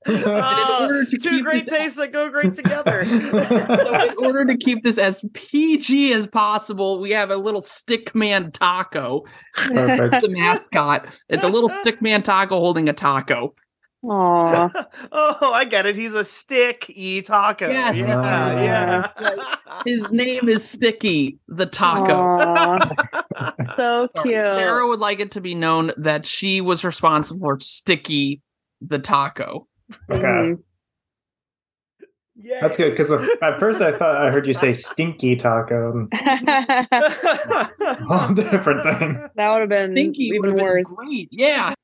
[0.06, 3.04] Oh, order to two keep great this- tastes that go great together.
[3.30, 8.52] so in order to keep this as PG as possible, we have a little stickman
[8.52, 9.24] taco.
[9.54, 10.14] Perfect.
[10.14, 11.20] It's a mascot.
[11.28, 13.54] It's a little stickman taco holding a taco.
[14.04, 14.70] Aw.
[15.12, 15.96] oh, I get it.
[15.96, 17.68] He's a stick e taco.
[17.68, 17.96] Yes.
[17.98, 18.62] Yeah, Ah.
[18.62, 19.56] yeah.
[19.86, 22.78] His name is Sticky the Taco.
[23.76, 24.34] So cute.
[24.42, 28.40] Sarah would like it to be known that she was responsible for Sticky
[28.80, 29.68] the Taco.
[30.10, 30.20] Okay.
[30.24, 30.58] Mhm.
[32.40, 32.58] Yay.
[32.60, 35.90] That's good because at first I thought I heard you say stinky taco.
[35.92, 37.70] and that
[38.08, 39.28] All different thing.
[39.36, 40.94] That would have been Stinky even have been worse.
[40.96, 41.28] great.
[41.32, 41.74] Yeah.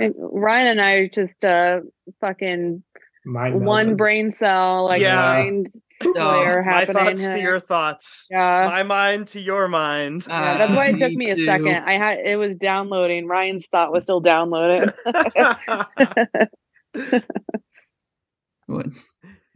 [0.00, 1.80] And Ryan and I just uh
[2.20, 2.82] fucking
[3.24, 5.16] Mind one brain cell like Yeah.
[5.16, 5.68] mind
[6.00, 7.16] flare My happening.
[7.16, 8.28] thoughts to your thoughts.
[8.30, 8.66] yeah.
[8.68, 10.26] My mind to your mind.
[10.28, 11.74] Yeah, that's why it took Uh, me a second.
[11.86, 13.26] I had it was downloading.
[13.26, 14.92] Ryan's thought was still downloaded.
[18.66, 18.86] What?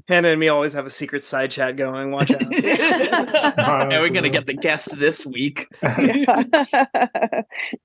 [0.08, 2.10] Hannah and me always have a secret side chat going.
[2.12, 2.40] Watch out.
[2.52, 5.66] yeah, we're gonna get the guest this week.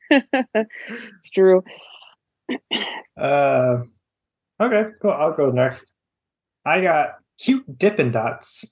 [0.10, 1.64] it's true.
[3.18, 3.78] Uh,
[4.62, 5.12] okay, cool.
[5.12, 5.92] I'll go next.
[6.66, 8.66] I got cute Dippin' Dots.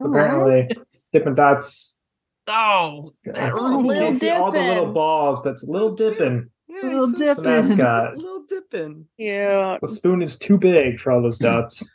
[0.00, 0.68] Apparently,
[1.12, 2.00] Dippin' Dots.
[2.48, 6.50] Oh, that You Little can't see all the little balls, but it's little Dippin'.
[6.68, 7.44] Yeah, Little he's a- Dippin'.
[7.44, 8.16] Mascot.
[8.16, 9.06] Little dippin'.
[9.18, 9.78] Yeah.
[9.80, 11.88] The spoon is too big for all those dots.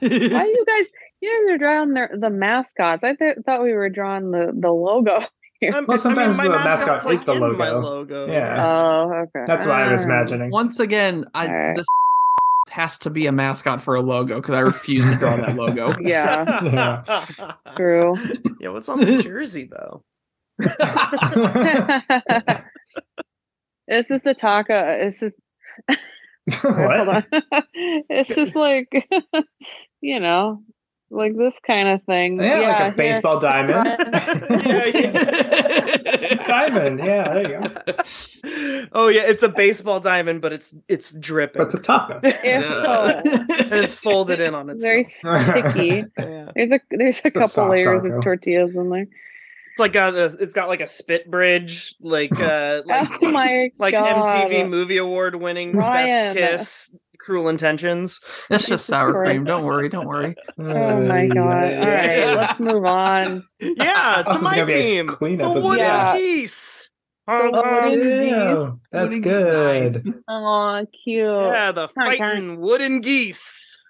[0.00, 0.86] Why you guys?
[1.20, 3.04] You guys are drawing the, the mascots.
[3.04, 5.24] I th- thought we were drawing the the logo.
[5.70, 7.80] I'm- Well, sometimes my the mascot mascot's, is the in My logo.
[7.80, 8.26] logo.
[8.32, 8.66] Yeah.
[8.66, 9.44] Oh, okay.
[9.46, 10.48] That's what I was imagining.
[10.52, 10.56] Ah.
[10.56, 11.76] Once again, I Alright.
[11.76, 11.86] this
[12.70, 15.94] has to be a mascot for a logo because I refuse to draw that logo.
[16.00, 17.54] Yeah, yeah.
[17.76, 18.14] true.
[18.60, 18.70] Yeah.
[18.70, 20.04] What's on the jersey though?
[23.88, 24.74] it's just a taco.
[24.74, 25.36] It's just
[26.52, 27.08] hold what?
[27.08, 27.42] on.
[28.08, 28.88] it's just like
[30.00, 30.62] you know,
[31.12, 32.40] like this kind of thing.
[32.40, 32.92] Yeah, like a here.
[32.92, 33.86] baseball diamond.
[34.64, 36.46] Yeah, yeah.
[36.46, 36.98] diamond.
[36.98, 38.86] Yeah, there you go.
[38.92, 41.60] oh yeah, it's a baseball diamond, but it's it's dripping.
[41.60, 42.20] But it's a taco.
[42.44, 45.08] If and it's folded in on itself.
[45.22, 46.04] very sticky.
[46.18, 46.50] Yeah.
[46.54, 48.16] There's a there's a couple soft layers taco.
[48.16, 49.06] of tortillas in there.
[49.72, 53.70] It's like got a, it's got like a spit bridge, like uh like oh my
[53.78, 54.50] like god!
[54.50, 56.34] MTV Movie Award winning Ryan.
[56.34, 58.20] Best Kiss, Cruel Intentions.
[58.50, 59.30] It's just sour Christ.
[59.30, 59.44] cream.
[59.44, 59.88] Don't worry.
[59.88, 60.34] Don't worry.
[60.58, 61.38] Oh my god!
[61.74, 63.44] All right, let's move on.
[63.60, 65.06] Yeah, This to my gonna a team.
[65.06, 65.68] clean The episode.
[65.68, 66.16] wooden Yeah.
[66.18, 66.90] geese.
[67.28, 68.80] Oh, Wooden.
[68.90, 69.92] That's good.
[69.92, 70.08] geese.
[70.28, 71.24] Oh, cute.
[71.24, 73.84] Yeah, the Hi, fighting wooden geese.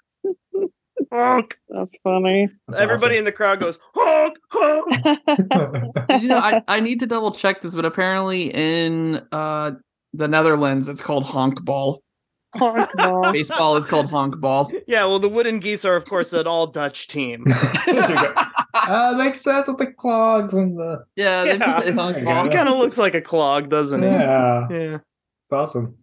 [1.13, 1.59] Honk.
[1.69, 2.49] That's funny.
[2.69, 5.19] That's Everybody in the crowd goes honk honk.
[6.23, 9.73] you know, I, I need to double check this, but apparently in uh
[10.15, 12.03] the Netherlands, it's called honk ball.
[12.57, 13.33] Honk ball.
[13.33, 14.71] Baseball is called honk ball.
[14.87, 17.47] Yeah, well, the wooden geese are, of course, an all Dutch team.
[18.75, 21.05] Uh, makes sense with the clogs and the.
[21.15, 21.81] Yeah, they Yeah.
[21.81, 22.43] play honk ball.
[22.43, 22.55] He go.
[22.57, 24.11] kind of looks like a clog, doesn't it?
[24.11, 24.95] Yeah, Yeah.
[24.97, 25.99] it's awesome.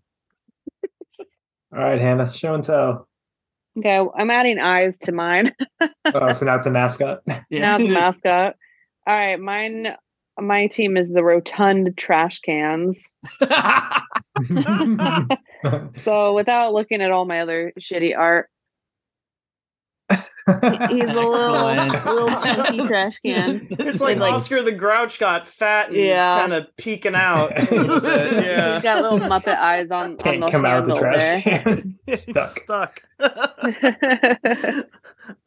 [1.73, 3.07] All right, Hannah, show and tell.
[3.77, 5.51] Okay, I'm adding eyes to mine.
[6.13, 7.21] Oh, so now it's a mascot.
[7.27, 8.55] now it's a mascot.
[9.07, 9.95] All right, mine.
[10.39, 13.11] My team is the rotund trash cans.
[16.03, 18.49] So without looking at all my other shitty art,
[20.09, 20.53] he's a
[21.05, 22.05] little Excellent.
[22.05, 23.67] little chunky trash can.
[23.71, 26.39] It's like, Like- Oscar the Grouch got fat and Yeah.
[26.39, 27.51] kind of peeking out.
[27.57, 28.81] a little bit, He's uh, yeah.
[28.81, 31.59] got little Muppet eyes on, on Can't the come out of the trash there.
[31.61, 31.99] can.
[32.07, 32.49] It's Stuck.
[32.49, 33.01] stuck.
[33.19, 33.27] Oh,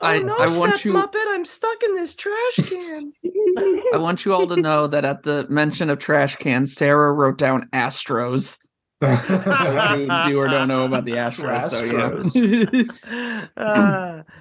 [0.00, 3.12] I- oh no, I want Seth you- Muppet, I'm stuck in this trash can.
[3.94, 7.36] I want you all to know that at the mention of trash cans, Sarah wrote
[7.38, 8.58] down Astros.
[9.02, 12.30] So you do or don't know about the Astros.
[12.30, 12.46] So
[13.04, 13.46] yeah.
[13.56, 14.22] Uh,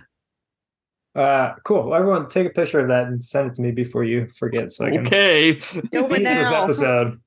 [1.13, 1.93] Uh, cool.
[1.93, 4.85] Everyone, take a picture of that and send it to me before you forget, so
[4.85, 5.55] I can okay.
[5.55, 7.19] Do it use this episode.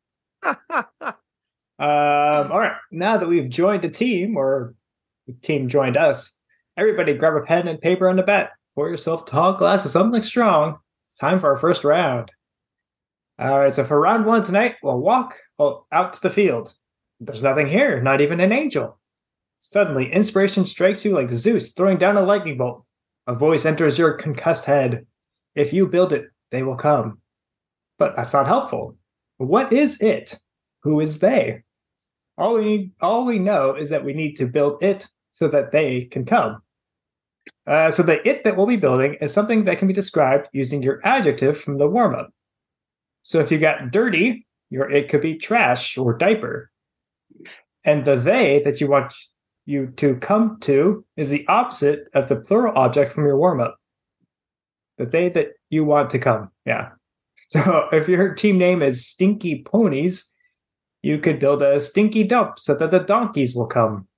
[1.79, 2.77] Um, all right.
[2.91, 4.75] Now that we've joined a team, or
[5.27, 6.33] the team joined us,
[6.77, 8.53] everybody grab a pen and paper on the bet.
[8.75, 10.79] Pour yourself a tall glass of something strong.
[11.11, 12.31] It's time for our first round.
[13.39, 13.75] All right.
[13.75, 16.73] So for round one tonight, we'll walk out to the field.
[17.25, 18.99] There's nothing here, not even an angel.
[19.61, 22.85] Suddenly, inspiration strikes you like Zeus throwing down a lightning bolt.
[23.27, 25.07] A voice enters your concussed head.
[25.55, 27.19] If you build it, they will come.
[27.99, 28.97] But that's not helpful.
[29.39, 30.39] What is it?
[30.83, 31.63] Who is they?
[32.37, 35.73] All we need, all we know is that we need to build it so that
[35.73, 36.61] they can come.
[37.67, 40.83] Uh, so the it that we'll be building is something that can be described using
[40.83, 42.31] your adjective from the warm up.
[43.23, 46.71] So if you got dirty, your it could be trash or diaper.
[47.85, 49.15] And the they that you want
[49.67, 53.77] you to come to is the opposite of the plural object from your warm up.
[54.99, 56.51] The they that you want to come.
[56.65, 56.91] Yeah.
[57.49, 60.25] So if your team name is Stinky Ponies,
[61.03, 64.09] you could build a stinky dump so that the donkeys will come.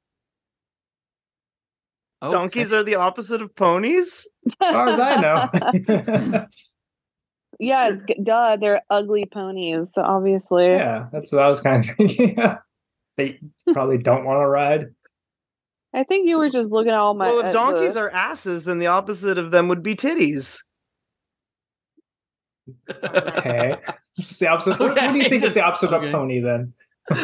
[2.23, 2.33] Okay.
[2.33, 4.29] Donkeys are the opposite of ponies.
[4.63, 6.47] As far as I know.
[7.59, 10.67] yeah, duh, they're ugly ponies, so obviously.
[10.67, 12.39] yeah, that's what I was kind of thinking.
[13.17, 13.39] They
[13.73, 14.87] probably don't want to ride.
[15.95, 17.27] I think you were just looking at all my.
[17.27, 20.59] well, if donkeys the- are asses, then the opposite of them would be titties.
[22.91, 23.77] Okay.
[24.19, 24.79] It's the opposite.
[24.81, 26.07] What, what do you Okay, think is the opposite okay.
[26.07, 26.73] of pony then?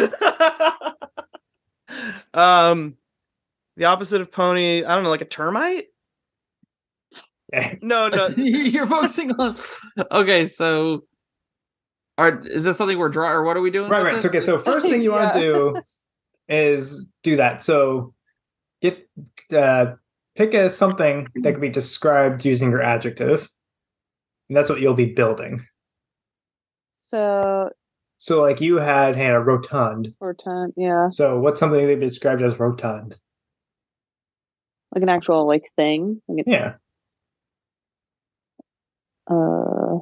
[2.35, 2.97] um,
[3.77, 4.85] the opposite of pony.
[4.85, 5.87] I don't know, like a termite.
[7.55, 7.79] Okay.
[7.83, 8.29] No, no.
[8.29, 9.57] You're focusing on.
[10.11, 11.05] Okay, so
[12.19, 13.91] are is this something we're drawing or what are we doing?
[13.91, 14.13] Right, with right.
[14.15, 14.23] this?
[14.23, 15.45] So, okay, so first thing you want to Yeah.
[15.45, 15.83] do
[16.49, 17.63] is do that.
[17.63, 18.15] So
[18.81, 19.09] get
[19.55, 19.95] uh
[20.35, 23.49] pick a something that can be described using your adjective.
[24.49, 25.65] And that's what you'll be building.
[27.03, 27.71] So
[28.19, 30.15] So like you had Hannah rotund.
[30.21, 33.17] rotund, yeah, So what's something they've described as rotund?
[34.95, 36.21] like an actual like thing.
[36.29, 36.75] Like Yeah.
[39.31, 39.99] uh,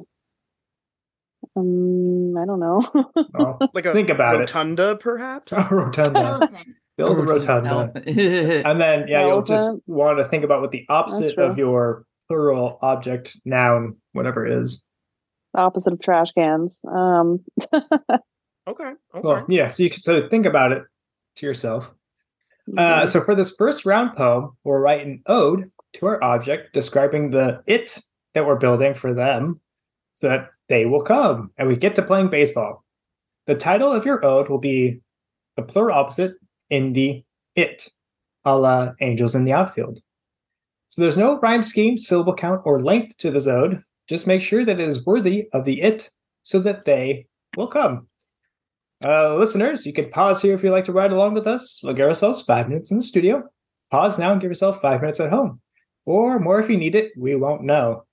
[1.55, 2.81] um, I don't know.
[3.33, 4.39] Well, like a Think about it.
[4.39, 5.51] rotunda, perhaps.
[5.55, 6.49] a rotunda.
[6.97, 7.91] Build a rotunda.
[8.65, 12.79] And then yeah, you'll just want to think about what the opposite of your plural
[12.81, 14.85] object, noun, whatever it is.
[15.53, 16.77] the opposite of trash cans.
[16.87, 17.43] Um,
[18.67, 18.83] Okay.
[19.15, 19.21] Okay.
[19.23, 20.83] Well, yeah, so you can so think about it
[21.37, 21.91] to yourself.
[22.77, 27.31] Uh, so for this first round poem, we'll write an ode to our object describing
[27.31, 27.97] the it
[28.35, 29.59] that we're building for them
[30.13, 32.83] so that they will come and we get to playing baseball.
[33.45, 35.01] The title of your ode will be
[35.57, 36.35] the plural opposite
[36.69, 37.23] in the
[37.55, 37.89] it,
[38.45, 39.99] a la Angels in the Outfield.
[40.87, 43.83] So there's no rhyme scheme, syllable count, or length to this ode.
[44.07, 46.09] Just make sure that it is worthy of the it
[46.43, 48.07] so that they will come.
[49.03, 51.81] Uh, listeners, you can pause here if you'd like to ride along with us.
[51.83, 53.43] We'll give ourselves five minutes in the studio.
[53.89, 55.59] Pause now and give yourself five minutes at home.
[56.05, 58.05] Or more if you need it, we won't know.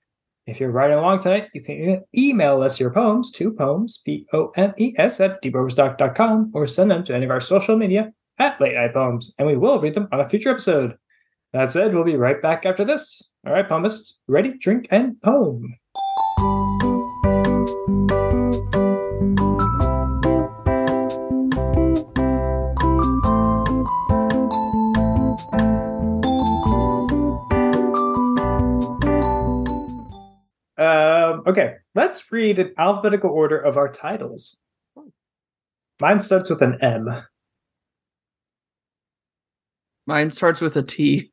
[0.49, 4.49] If you're riding along tonight, you can email us your poems to pomes, P O
[4.55, 8.59] M E S, at deepoverstock.com or send them to any of our social media at
[8.59, 10.97] Late Night Pomes, and we will read them on a future episode.
[11.53, 13.21] That said, we'll be right back after this.
[13.45, 15.75] All right, poemists, ready, drink, and poem.
[31.49, 34.57] Okay, let's read in alphabetical order of our titles.
[35.99, 37.09] Mine starts with an M.
[40.07, 41.31] Mine starts with a T.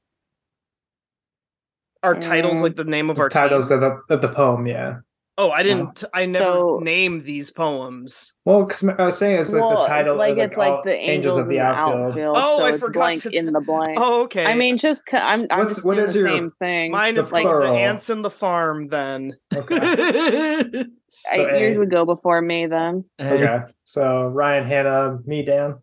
[2.02, 2.62] Our titles, Mm.
[2.62, 3.82] like the name of The our titles team.
[3.82, 4.98] of the, of the poem, yeah.
[5.38, 6.02] Oh, I didn't.
[6.14, 8.34] I never So- named these poems.
[8.46, 10.94] Well, because I was saying it's like well, the title like of it's like the
[10.94, 12.36] angels, of the in outfield.
[12.38, 13.98] Oh, so I it's forgot blank to in the blank.
[14.00, 14.46] Oh, okay.
[14.46, 16.90] I mean, just c- I'm I'm What's- just what doing is the your- same thing.
[16.90, 18.88] mine is like the ants in the farm.
[18.88, 19.76] Then Okay.
[21.32, 23.04] I, yours would go before me then.
[23.20, 23.58] okay.
[23.84, 25.76] So Ryan, Hannah, me, Dan.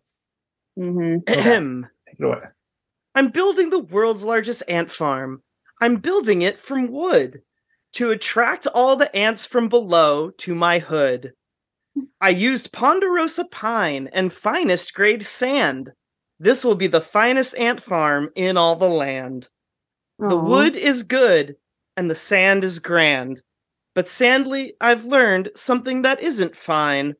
[0.78, 1.32] Mm-hmm.
[1.32, 1.86] Ahem.
[2.08, 2.38] Take it away.
[3.14, 5.42] I'm building the world's largest ant farm.
[5.80, 7.42] I'm building it from wood
[7.94, 11.32] to attract all the ants from below to my hood.
[12.20, 15.92] I used ponderosa pine and finest grade sand.
[16.40, 19.48] This will be the finest ant farm in all the land.
[20.18, 21.56] The wood is good
[21.96, 23.42] and the sand is grand.
[23.94, 27.14] But sadly, I've learned something that isn't fine.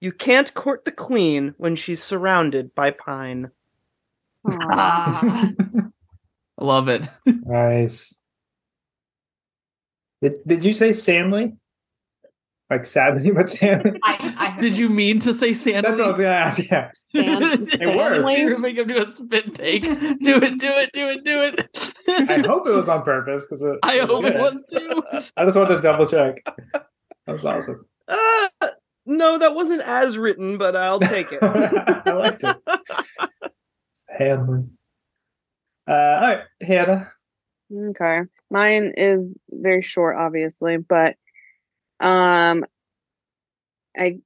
[0.00, 3.50] You can't court the queen when she's surrounded by pine.
[4.46, 5.50] Ah,
[6.58, 7.08] love it.
[7.26, 8.17] nice.
[10.22, 11.56] Did, did you say Samly?
[12.70, 13.98] Like sadly, but Samly?
[14.04, 15.82] I, I Did you mean to say Sandly?
[15.82, 16.70] That's what I was gonna ask.
[16.70, 16.90] Yeah.
[17.14, 18.38] Sand- It worked.
[18.38, 19.82] You're making him do a spit take.
[19.82, 21.94] Do it, do it, do it, do it.
[22.30, 25.02] I hope it was on purpose because I hope it was too.
[25.36, 26.44] I just wanted to double check.
[26.72, 27.86] That was awesome.
[28.06, 28.48] Uh,
[29.06, 31.42] no, that wasn't as written, but I'll take it.
[31.42, 32.56] I liked it.
[34.08, 34.64] Hannah.
[35.86, 37.10] Uh, all right, Hannah.
[37.74, 38.20] Okay.
[38.50, 41.16] Mine is very short, obviously, but
[42.00, 42.64] um
[43.96, 44.20] I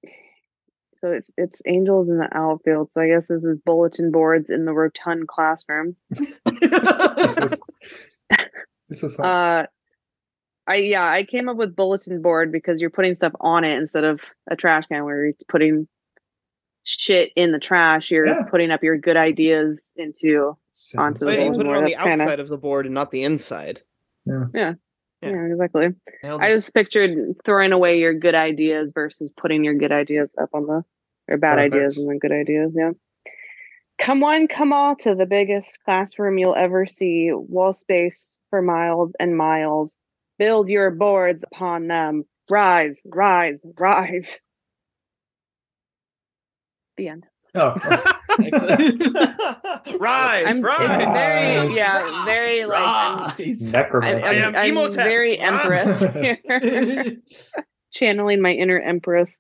[0.99, 2.93] so it's it's angels in the outfield.
[2.93, 5.97] So I guess this is bulletin boards in the rotund classroom.
[6.51, 7.61] This is
[8.89, 9.67] This is Uh,
[10.67, 14.05] I yeah, I came up with bulletin board because you're putting stuff on it instead
[14.05, 14.21] of
[14.51, 15.89] a trash can where you're putting
[16.85, 18.11] shit in the trash.
[18.11, 18.43] You're Yeah.
[18.51, 20.57] putting up your good ideas into
[20.97, 21.57] onto So the you good.
[21.57, 23.83] put it board, on the that's kinda- outside of the board and not the inside.
[24.27, 24.75] yeah, Yeah.
[25.47, 25.89] exactly.
[26.23, 26.51] Nailed I it.
[26.55, 30.85] just pictured throwing away your good ideas versus putting your good ideas up on the
[31.29, 31.99] or bad ideas Perfect.
[31.99, 32.73] and then good ideas.
[32.75, 32.91] Yeah.
[34.01, 37.31] Come one, come all to the biggest classroom you'll ever see.
[37.33, 39.97] Wall space for miles and miles.
[40.39, 42.25] Build your boards upon them.
[42.51, 44.39] Rise, rise, rise.
[46.99, 47.27] The end.
[47.55, 47.75] Oh,
[49.99, 51.03] rise, I'm rise.
[51.03, 51.77] it's very Rise.
[51.77, 54.29] yeah, very like I'm, I'm, necromancy.
[54.29, 57.19] I I'm, I'm very empress here.
[57.93, 59.39] Channeling my inner empress.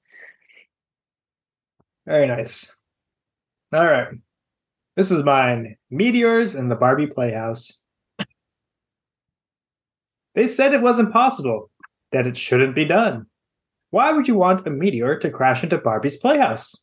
[2.07, 2.77] Very nice.
[3.73, 4.09] All right.
[4.97, 5.77] This is mine.
[5.91, 7.81] Meteors in the Barbie Playhouse.
[10.35, 11.71] They said it wasn't possible,
[12.13, 13.27] that it shouldn't be done.
[13.91, 16.75] Why would you want a meteor to crash into Barbie's playhouse?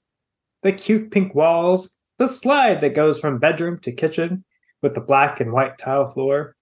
[0.63, 4.43] The cute pink walls, the slide that goes from bedroom to kitchen
[4.81, 6.55] with the black and white tile floor,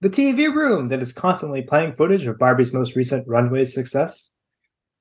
[0.00, 4.30] the TV room that is constantly playing footage of Barbie's most recent runway success.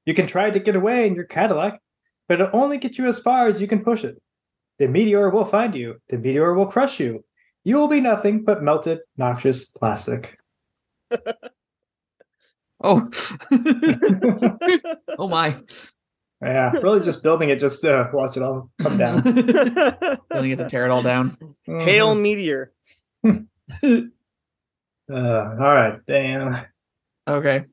[0.05, 1.79] You can try to get away in your Cadillac,
[2.27, 4.21] but it'll only get you as far as you can push it.
[4.79, 5.95] The meteor will find you.
[6.09, 7.23] The meteor will crush you.
[7.63, 10.37] You will be nothing but melted, noxious plastic.
[12.83, 13.09] Oh.
[15.17, 15.57] oh my.
[16.43, 19.21] Yeah, really just building it just to watch it all come down.
[20.33, 21.37] Really get to tear it all down.
[21.65, 22.73] Hail meteor.
[25.11, 26.65] Uh, all right, Dan.
[27.27, 27.65] Okay.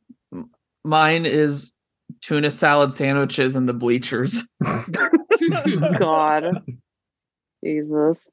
[0.85, 1.75] Mine is
[2.21, 4.49] tuna salad sandwiches and the bleachers.
[5.99, 6.63] God.
[7.65, 8.29] Jesus.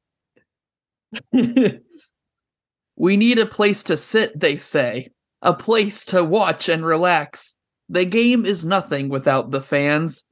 [2.96, 5.12] we need a place to sit, they say.
[5.42, 7.56] A place to watch and relax.
[7.90, 10.27] The game is nothing without the fans.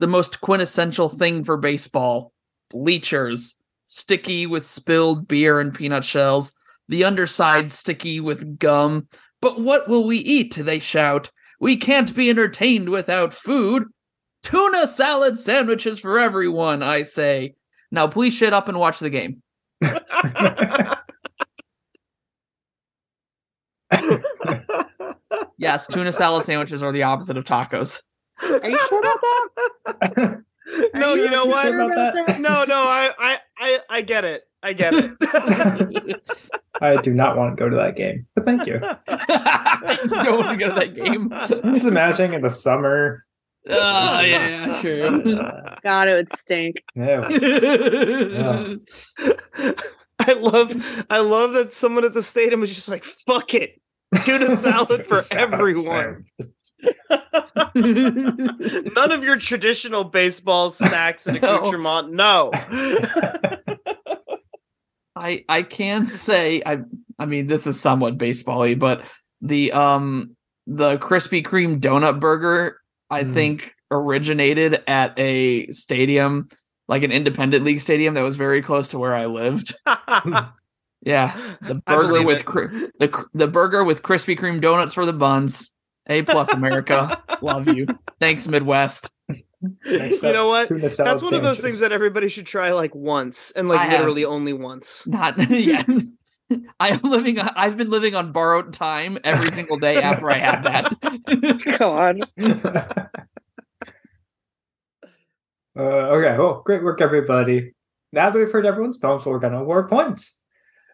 [0.00, 2.32] The most quintessential thing for baseball
[2.70, 3.56] bleachers.
[3.86, 6.52] Sticky with spilled beer and peanut shells.
[6.88, 9.08] The underside sticky with gum.
[9.40, 10.54] But what will we eat?
[10.54, 11.30] They shout.
[11.60, 13.84] We can't be entertained without food.
[14.42, 17.54] Tuna salad sandwiches for everyone, I say.
[17.90, 19.42] Now please shut up and watch the game.
[25.58, 28.00] Yes, tuna salad sandwiches are the opposite of tacos.
[28.42, 29.20] Are you sure about
[30.00, 30.44] that?
[30.94, 31.66] no, you know what?
[31.66, 32.40] sure about that?
[32.40, 34.44] No, no, I, I, I, I get it.
[34.62, 36.50] I get it.
[36.80, 38.74] I do not want to go to that game, but thank you.
[38.74, 41.32] you don't want to go to that game.
[41.32, 43.24] I'm just imagining in the summer.
[43.68, 45.22] Oh, yeah, true.
[45.82, 46.82] God, it would stink.
[46.94, 47.22] No.
[50.18, 53.80] I love, I love that someone at the stadium was just like, "Fuck it,
[54.24, 56.26] tuna salad for Salad everyone."
[56.82, 56.94] Sandwich.
[58.94, 61.56] None of your traditional baseball snacks and No.
[61.56, 62.12] accoutrement.
[62.12, 62.50] No.
[65.16, 66.78] I I can say I
[67.18, 69.02] I mean this is somewhat baseball-y, but
[69.40, 72.78] the um the Krispy Kreme donut burger
[73.10, 73.34] I Mm.
[73.34, 76.48] think originated at a stadium
[76.88, 79.74] like an independent league stadium that was very close to where I lived.
[81.02, 82.44] Yeah, the burger with it.
[82.44, 85.70] cri- the the burger with Krispy Kreme donuts for the buns.
[86.08, 87.86] A plus America, love you.
[88.20, 89.12] Thanks Midwest.
[89.84, 90.68] Next you know what?
[90.68, 94.00] That's one of those things that everybody should try like once, and like I have.
[94.00, 95.06] literally only once.
[95.06, 95.84] Not yeah.
[96.80, 97.38] I am living.
[97.38, 101.78] I've been living on borrowed time every single day after I had that.
[101.78, 102.22] God.
[105.76, 107.74] uh, okay, well, great work, everybody.
[108.12, 110.38] Now that we've heard everyone's poems, we're going to award points.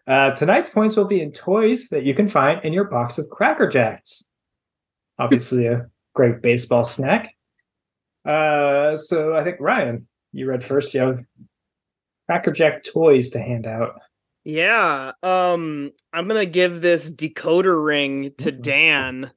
[0.07, 3.29] Uh, tonight's points will be in toys that you can find in your box of
[3.29, 4.25] Cracker Jacks.
[5.19, 7.33] Obviously, a great baseball snack.
[8.25, 10.93] Uh, so I think Ryan, you read first.
[10.93, 11.19] You have
[12.27, 13.99] Cracker Jack toys to hand out.
[14.43, 15.11] Yeah.
[15.23, 18.61] Um, I'm gonna give this decoder ring to Mhm.
[18.61, 19.31] Dan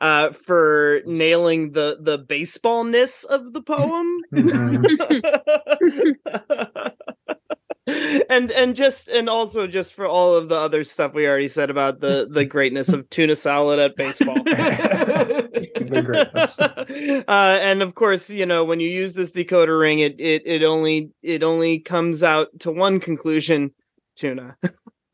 [0.00, 4.18] uh for nailing the the baseballness of the poem.
[7.86, 11.68] and and just and also just for all of the other stuff we already said
[11.68, 14.36] about the the greatness of tuna salad at baseball.
[17.28, 20.62] Uh, and of course, you know, when you use this decoder ring, it it it
[20.62, 23.72] only it only comes out to one conclusion:
[24.16, 24.56] tuna.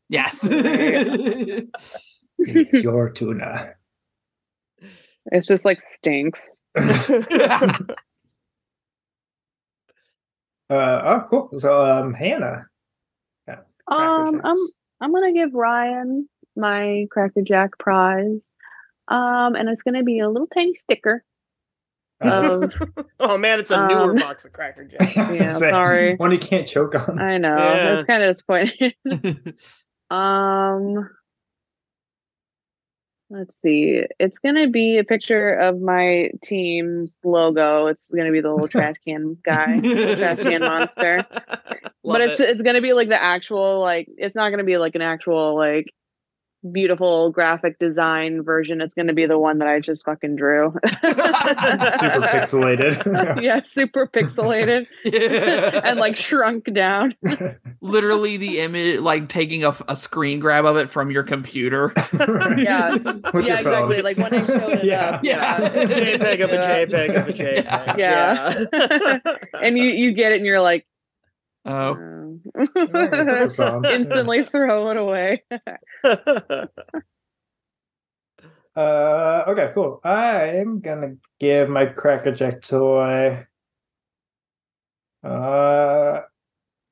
[0.09, 0.43] yes.
[2.37, 3.73] Your tuna.
[5.27, 6.61] It's just like stinks.
[10.71, 11.59] Uh, oh, cool.
[11.59, 12.65] So, um, Hannah.
[13.45, 14.57] Cracker Um, I'm
[15.01, 18.49] I'm gonna give Ryan my Cracker Jack prize.
[19.07, 21.23] Um, and it's gonna be a little tiny sticker
[22.21, 22.71] of
[23.19, 25.13] Oh man, it's a newer Um, box of Cracker Jack.
[25.15, 26.15] Yeah, Say, sorry.
[26.15, 27.19] One you can't choke on.
[27.19, 27.97] I know Yeah.
[27.97, 28.93] it's kind of disappointing.
[30.09, 31.09] um,
[33.31, 34.03] let's see.
[34.19, 37.87] It's gonna be a picture of my team's logo.
[37.87, 41.25] It's gonna be the little trash can guy, trash can monster.
[42.03, 42.49] Love but it's it.
[42.49, 45.85] it's gonna be like the actual like it's not gonna be like an actual like
[46.71, 48.81] beautiful graphic design version.
[48.81, 50.73] It's gonna be the one that I just fucking drew.
[51.01, 53.41] Super pixelated.
[53.41, 54.87] yeah, super pixelated
[55.83, 57.15] and like shrunk down.
[57.81, 61.93] literally the image, like taking a, a screen grab of it from your computer.
[62.57, 62.95] Yeah.
[63.33, 63.91] With yeah, your phone.
[63.91, 64.01] exactly.
[64.01, 65.09] Like when I showed it Yeah.
[65.09, 65.23] up.
[65.23, 65.59] Yeah.
[65.69, 67.97] JPEG of a JPEG of a JPEG.
[67.97, 68.63] Yeah.
[68.71, 69.33] Yeah.
[69.61, 70.85] And you you get it and you're like
[71.65, 72.39] Oh.
[72.55, 73.85] Put this on.
[73.85, 75.43] instantly throw it away.
[78.75, 79.99] Uh, okay, cool.
[80.03, 83.45] I'm gonna give my Cracker Jack toy.
[85.23, 86.21] Uh,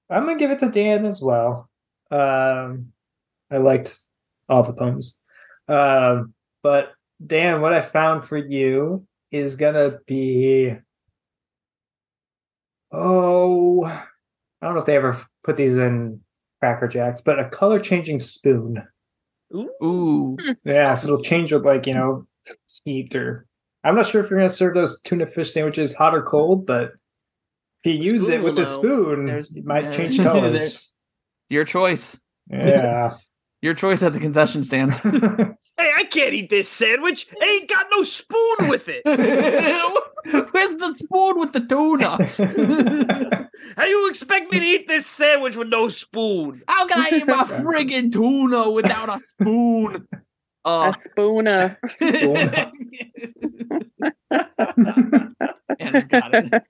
[0.10, 1.70] I'm gonna give it to Dan as well.
[2.12, 2.92] Um,
[3.50, 3.98] I liked
[4.50, 5.20] all the poems.
[5.68, 6.92] Um, but
[7.26, 10.76] Dan, what I found for you is gonna be.
[12.92, 14.04] Oh,
[14.62, 16.20] I don't know if they ever put these in
[16.60, 18.84] Cracker Jacks, but a color changing spoon.
[19.56, 22.28] ooh, Yeah, so it'll change with like you know
[22.86, 23.46] heat or
[23.84, 26.92] I'm not sure if you're gonna serve those tuna fish sandwiches hot or cold, but
[27.84, 29.92] if you use Spoon it with will a spoon, There's- it might yeah.
[29.92, 30.94] change colors.
[31.50, 32.20] Your choice.
[32.50, 33.16] yeah.
[33.62, 34.94] Your choice at the concession stand.
[36.12, 37.28] Hey, I can't eat this sandwich.
[37.42, 39.02] I ain't got no spoon with it.
[39.06, 43.48] Where's the spoon with the tuna?
[43.78, 46.64] How you expect me to eat this sandwich with no spoon?
[46.68, 50.08] How can I eat my friggin' tuna without a spoon?
[50.66, 51.80] A Uh, spooner.
[55.80, 56.64] Anna's got it.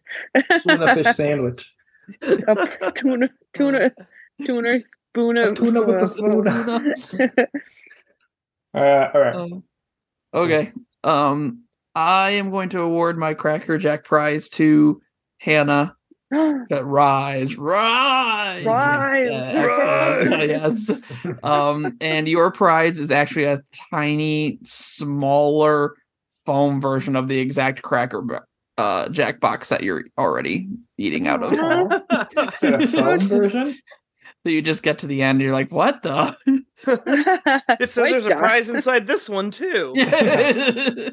[0.64, 1.74] tuna fish sandwich.
[2.22, 3.92] A tuna tuna
[4.46, 4.80] tuna
[5.12, 5.52] spooner.
[5.52, 6.94] A tuna with a spoon.
[8.74, 9.36] Uh, all right.
[9.36, 9.64] Um,
[10.34, 10.72] okay.
[11.04, 11.64] Um,
[11.96, 15.02] I am going to award my Cracker Jack prize to
[15.40, 15.96] Hannah.
[16.70, 19.56] That rise, rise, Rise, Yes,
[20.48, 21.04] rise.
[21.26, 21.40] yes.
[21.42, 23.60] Um, and your prize is actually a
[23.90, 25.96] tiny, smaller
[26.46, 28.46] foam version of the exact Cracker
[28.78, 30.68] uh, Jack box that you're already
[31.00, 31.54] eating out of.
[31.54, 33.76] Is it a foam version?
[34.46, 36.36] So you just get to the end, and you're like, "What the?"
[36.88, 38.38] It says Wait, there's a Doc.
[38.38, 39.94] prize inside this one too.
[39.98, 40.04] I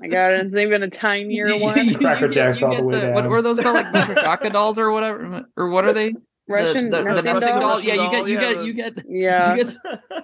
[0.08, 0.46] got it.
[0.46, 1.86] It's even a tinier one.
[1.88, 3.84] you Cracker Jacks all the get way What were those called?
[3.92, 5.44] Like Shaka dolls or whatever?
[5.56, 6.14] Or what are they?
[6.48, 7.60] Russian the, the, the nesting nesting doll?
[7.60, 7.80] doll.
[7.80, 9.56] Yeah, you get you yeah, get you get Yeah.
[9.56, 9.74] you get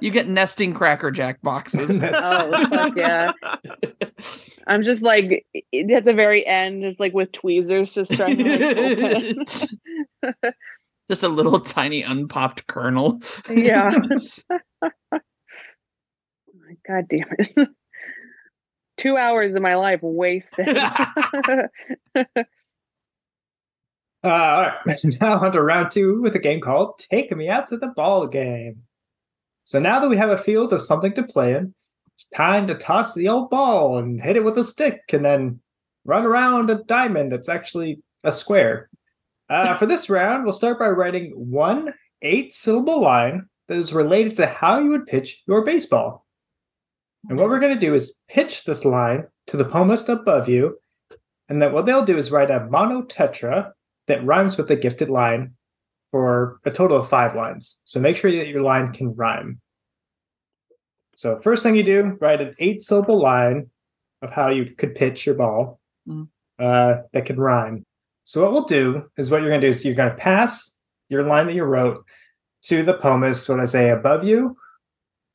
[0.01, 2.01] you get nesting Cracker Jack boxes.
[2.01, 3.33] Oh fuck yeah!
[4.69, 5.45] I'm just like
[5.91, 9.49] at the very end, just like with tweezers, just trying to like,
[10.23, 10.55] open.
[11.11, 13.21] Just a little tiny unpopped kernel.
[13.51, 13.93] yeah.
[16.89, 17.69] God damn it!
[18.97, 20.79] Two hours of my life wasted.
[24.25, 25.01] Uh, all right.
[25.21, 28.27] Now on to round two with a game called Take Me Out to the Ball
[28.27, 28.83] Game.
[29.65, 31.75] So now that we have a field of something to play in,
[32.15, 35.61] it's time to toss the old ball and hit it with a stick and then
[36.05, 38.89] run around a diamond that's actually a square.
[39.53, 41.93] Uh, for this round, we'll start by writing one
[42.23, 46.27] eight syllable line that is related to how you would pitch your baseball.
[47.29, 50.79] And what we're going to do is pitch this line to the palmist above you,
[51.49, 53.73] and then what they'll do is write a monotetra
[54.07, 55.55] that rhymes with the gifted line
[56.11, 57.83] for a total of five lines.
[57.85, 59.61] So make sure that your line can rhyme.
[61.15, 63.71] So first thing you do, write an eight syllable line
[64.23, 65.79] of how you could pitch your ball
[66.09, 66.29] Mhm.
[66.59, 67.85] uh, that can rhyme.
[68.25, 70.79] So what we'll do is what you're going to do is you're going to pass
[71.09, 72.05] your line that you wrote
[72.63, 73.49] to the palmist.
[73.49, 74.57] What I say above you,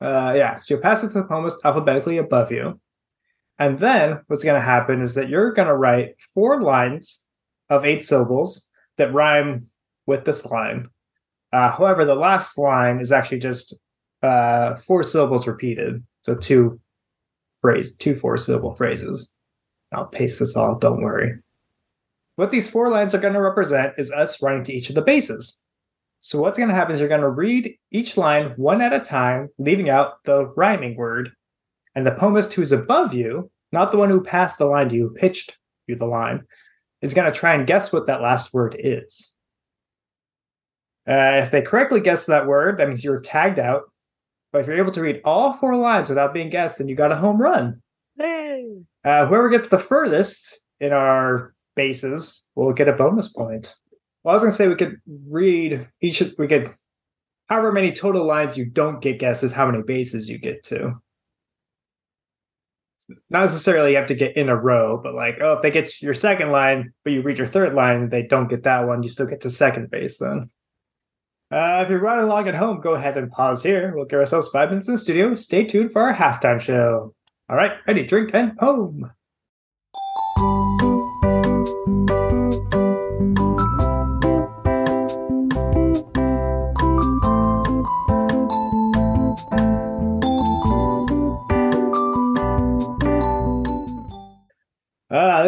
[0.00, 0.56] uh, yeah.
[0.56, 2.80] So you'll pass it to the palmist alphabetically above you,
[3.58, 7.26] and then what's going to happen is that you're going to write four lines
[7.68, 9.68] of eight syllables that rhyme
[10.06, 10.88] with this line.
[11.52, 13.76] Uh, however, the last line is actually just
[14.22, 16.02] uh, four syllables repeated.
[16.22, 16.80] So two
[17.60, 19.32] phrase, two four syllable phrases.
[19.92, 21.38] I'll paste this all, don't worry.
[22.38, 25.02] What these four lines are going to represent is us running to each of the
[25.02, 25.60] bases.
[26.20, 29.00] So what's going to happen is you're going to read each line one at a
[29.00, 31.32] time, leaving out the rhyming word.
[31.96, 35.12] And the palmist who's above you, not the one who passed the line to you,
[35.16, 35.58] pitched
[35.88, 36.44] you the line,
[37.02, 39.34] is going to try and guess what that last word is.
[41.08, 43.90] Uh, if they correctly guess that word, that means you're tagged out.
[44.52, 47.10] But if you're able to read all four lines without being guessed, then you got
[47.10, 47.82] a home run.
[48.16, 48.64] Hey.
[49.04, 53.74] Uh, whoever gets the furthest in our bases will get a bonus point.
[54.22, 56.22] Well, I was gonna say we could read each.
[56.36, 56.70] We could,
[57.48, 61.00] however many total lines you don't get guesses, how many bases you get to.
[63.30, 66.02] Not necessarily you have to get in a row, but like, oh, if they get
[66.02, 69.08] your second line, but you read your third line, they don't get that one, you
[69.08, 70.50] still get to second base then.
[71.50, 73.94] Uh, if you're running along at home, go ahead and pause here.
[73.94, 75.34] We'll give ourselves five minutes in the studio.
[75.34, 77.14] Stay tuned for our halftime show.
[77.48, 79.10] All right, ready, drink, and home.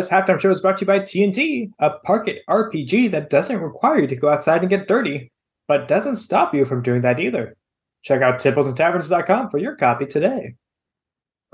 [0.00, 3.60] This halftime show is brought to you by T&T, a park it RPG that doesn't
[3.60, 5.30] require you to go outside and get dirty,
[5.68, 7.54] but doesn't stop you from doing that either.
[8.00, 10.54] Check out tipplesandtaverns.com for your copy today.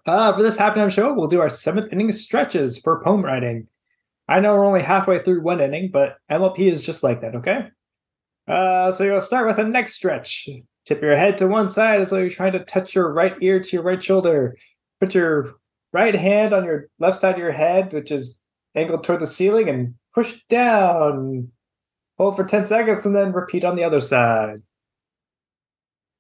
[0.07, 3.66] Uh, for this halftime show, we'll do our seventh inning stretches for poem writing.
[4.28, 7.66] I know we're only halfway through one inning, but MLP is just like that, okay?
[8.47, 10.49] Uh, so you'll start with a neck stretch.
[10.84, 13.59] Tip your head to one side as though you're trying to touch your right ear
[13.59, 14.57] to your right shoulder.
[15.01, 15.57] Put your
[15.93, 18.43] right hand on your left side of your head, which is
[18.74, 21.51] angled toward the ceiling, and push down.
[22.18, 24.62] Hold for 10 seconds and then repeat on the other side.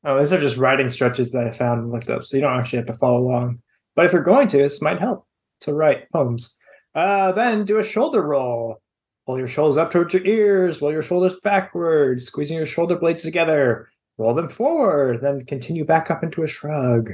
[0.04, 2.58] Oh, these are just writing stretches that I found and looked up, so you don't
[2.58, 3.60] actually have to follow along.
[3.96, 5.26] But if you're going to, this might help
[5.62, 6.54] to write poems.
[6.94, 8.80] Uh, then do a shoulder roll.
[9.26, 13.22] Pull your shoulders up towards your ears, roll your shoulders backwards, squeezing your shoulder blades
[13.22, 13.88] together.
[14.18, 17.10] Roll them forward, then continue back up into a shrug.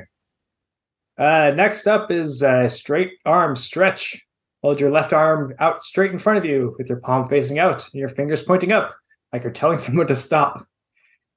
[1.22, 4.20] Uh, next up is a straight arm stretch.
[4.60, 7.88] Hold your left arm out straight in front of you with your palm facing out
[7.92, 8.92] and your fingers pointing up,
[9.32, 10.66] like you're telling someone to stop.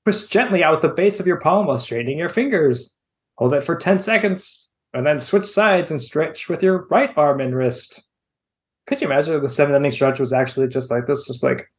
[0.03, 2.97] Push gently out with the base of your palm while straightening your fingers.
[3.38, 7.39] Hold it for 10 seconds, and then switch sides and stretch with your right arm
[7.39, 8.03] and wrist.
[8.88, 11.71] Could you imagine if the seven inning stretch was actually just like this, just like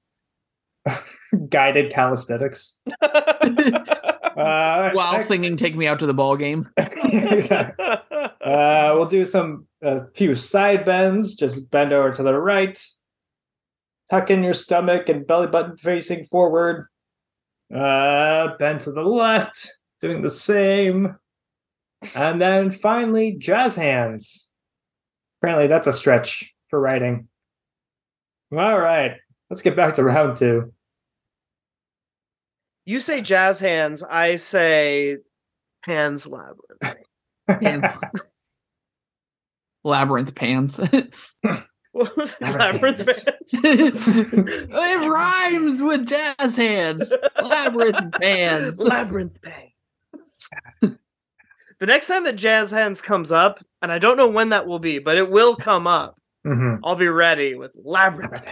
[1.48, 2.78] guided calisthenics?
[4.37, 7.84] Uh, While next- singing "Take Me Out to the Ball Game." exactly.
[7.84, 11.34] Uh, we'll do some a few side bends.
[11.34, 12.78] Just bend over to the right.
[14.11, 16.87] Tuck in your stomach and belly button facing forward.
[17.74, 21.16] Uh, bend to the left, doing the same.
[22.14, 24.49] And then finally, jazz hands.
[25.41, 27.26] Apparently, that's a stretch for writing.
[28.53, 29.12] All right,
[29.51, 30.72] let's get back to round two.
[32.87, 35.18] You say jazz hands, I say
[35.84, 37.05] Pan's Labyrinth.
[37.49, 37.99] Pants.
[39.84, 40.78] Labyrinth pants.
[41.93, 42.43] What was it?
[42.43, 44.09] Labyrinth Labyrinth hands.
[44.09, 47.12] It rhymes with jazz hands.
[47.41, 48.80] Labyrinth pants.
[48.82, 50.51] Labyrinth Pants.
[50.82, 54.78] the next time that jazz hands comes up, and I don't know when that will
[54.80, 56.16] be, but it will come up.
[56.45, 56.80] Mhm.
[56.84, 58.47] I'll be ready with Labyrinth.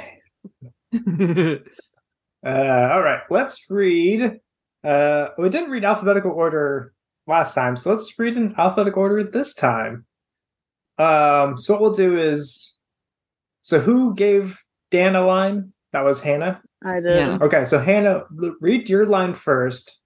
[2.45, 4.41] Uh, all right, let's read.
[4.83, 6.93] Uh, we didn't read alphabetical order
[7.27, 10.05] last time, so let's read in alphabetical order this time.
[10.99, 12.79] Um, so what we'll do is,
[13.63, 15.73] so who gave Dan a line?
[15.93, 16.61] That was Hannah.
[16.85, 17.17] I did.
[17.17, 17.39] Yeah.
[17.41, 18.25] Okay, so Hannah,
[18.61, 20.01] read your line first,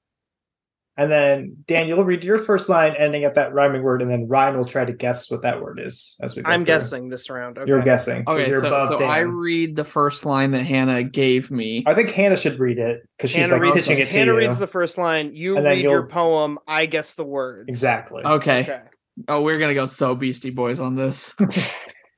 [0.98, 4.26] and then Dan, you'll read your first line, ending at that rhyming word, and then
[4.28, 6.42] Ryan will try to guess what that word is as we.
[6.42, 6.66] Go I'm through.
[6.66, 7.56] guessing this round.
[7.56, 7.68] Okay.
[7.70, 8.24] You're guessing.
[8.26, 11.84] Okay, you're so, above so I read the first line that Hannah gave me.
[11.86, 14.32] I think Hannah should read it because she's Hannah like reads, pitching it to Hannah
[14.32, 14.38] you.
[14.38, 15.34] reads the first line.
[15.34, 16.58] You And read your poem.
[16.66, 17.68] I guess the words.
[17.68, 18.24] exactly.
[18.24, 18.60] Okay.
[18.62, 18.80] Okay.
[19.28, 21.34] Oh, we're gonna go so Beastie Boys on this.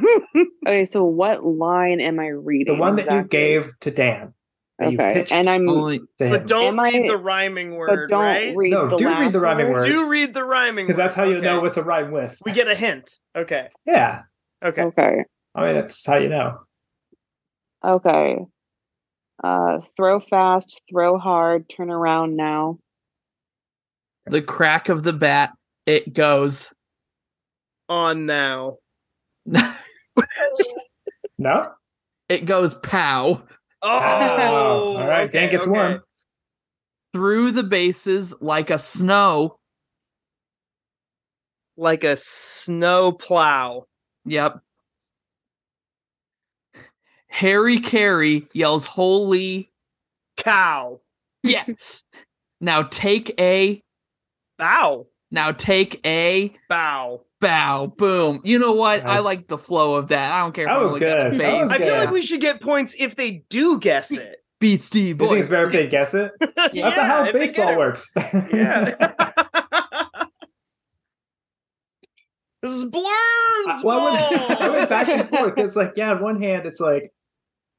[0.68, 2.74] Okay, so what line am I reading?
[2.76, 4.34] The one that you gave to Dan.
[4.80, 8.10] That you Okay, and I'm Only but don't Am read I- the rhyming but word,
[8.10, 8.56] don't right?
[8.56, 9.86] read No, the do read the rhyming word.
[9.86, 11.36] Do read the rhyming because that's how word.
[11.36, 12.40] you know what to rhyme with.
[12.46, 13.12] we get a hint.
[13.36, 13.70] Okay.
[13.86, 14.24] Yeah,
[14.64, 14.84] Okay.
[14.84, 15.24] Okay.
[15.56, 16.60] I mean that's how you know.
[17.84, 18.38] Okay.
[19.44, 22.78] Uh throw fast, throw hard, turn around now.
[24.26, 25.52] the crack of the bat.
[25.86, 26.72] It goes.
[27.90, 28.78] On now.
[31.40, 31.72] No.
[32.30, 33.44] It goes pow
[33.82, 36.02] Oh, all right, Dan gets one.
[37.14, 39.58] through the bases like a snow.
[41.78, 43.86] Like a snow plow.
[44.26, 44.62] Yep.
[47.30, 49.72] Harry Caray yells holy
[50.38, 51.00] Cow.
[51.44, 51.66] yeah.
[52.60, 53.82] now take a
[54.58, 55.06] Bow.
[55.32, 57.22] Now take a bow.
[57.40, 57.94] Bow.
[57.98, 58.42] Boom.
[58.44, 59.04] You know what?
[59.04, 59.18] Nice.
[59.18, 60.34] I like the flow of that.
[60.34, 60.66] I don't care.
[60.66, 61.38] That was good.
[61.38, 64.38] That was I feel like we should get points if they do guess it.
[64.60, 65.22] Beat Steve.
[65.22, 66.32] You think it's better if they guess it?
[66.42, 66.48] yeah,
[66.90, 68.10] That's not how baseball works.
[68.16, 69.34] yeah.
[72.64, 73.06] This is blurred.
[73.68, 75.58] Uh, well, I went, I went back and forth.
[75.58, 77.14] It's like, yeah, on one hand, it's like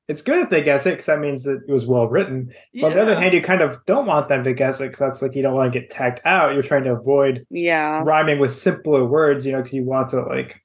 [0.09, 2.53] it's good if they guess it because that means that it was well written.
[2.75, 4.99] But on the other hand, you kind of don't want them to guess it because
[4.99, 6.55] that's like you don't want to get tagged out.
[6.55, 8.03] You're trying to avoid Yeah.
[8.05, 10.63] rhyming with simpler words, you know, because you want to like,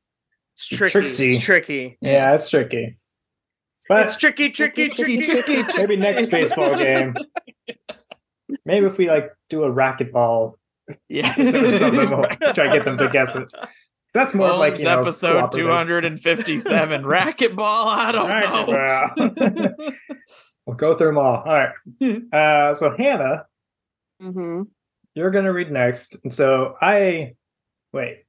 [0.54, 0.92] It's tricky.
[0.92, 1.36] Trixie.
[1.36, 1.98] It's tricky.
[2.02, 2.98] yeah, it's tricky.
[3.90, 5.64] But It's tricky, tricky, tricky, tricky.
[5.78, 7.14] maybe next baseball game.
[8.66, 10.54] Maybe if we like do a racquetball
[11.10, 11.34] Yeah.
[11.38, 12.24] episode or something, we'll
[12.54, 13.52] try to get them to guess it.
[14.14, 16.22] That's more of like you know, episode cooperative.
[16.22, 17.86] 257 racquetball.
[17.88, 19.92] I don't know.
[20.66, 21.44] We'll go through them all.
[21.46, 21.74] All right.
[22.32, 23.46] Uh, so Hannah,
[24.22, 24.62] hmm
[25.16, 27.34] you're gonna read next, and so I
[27.92, 28.24] wait.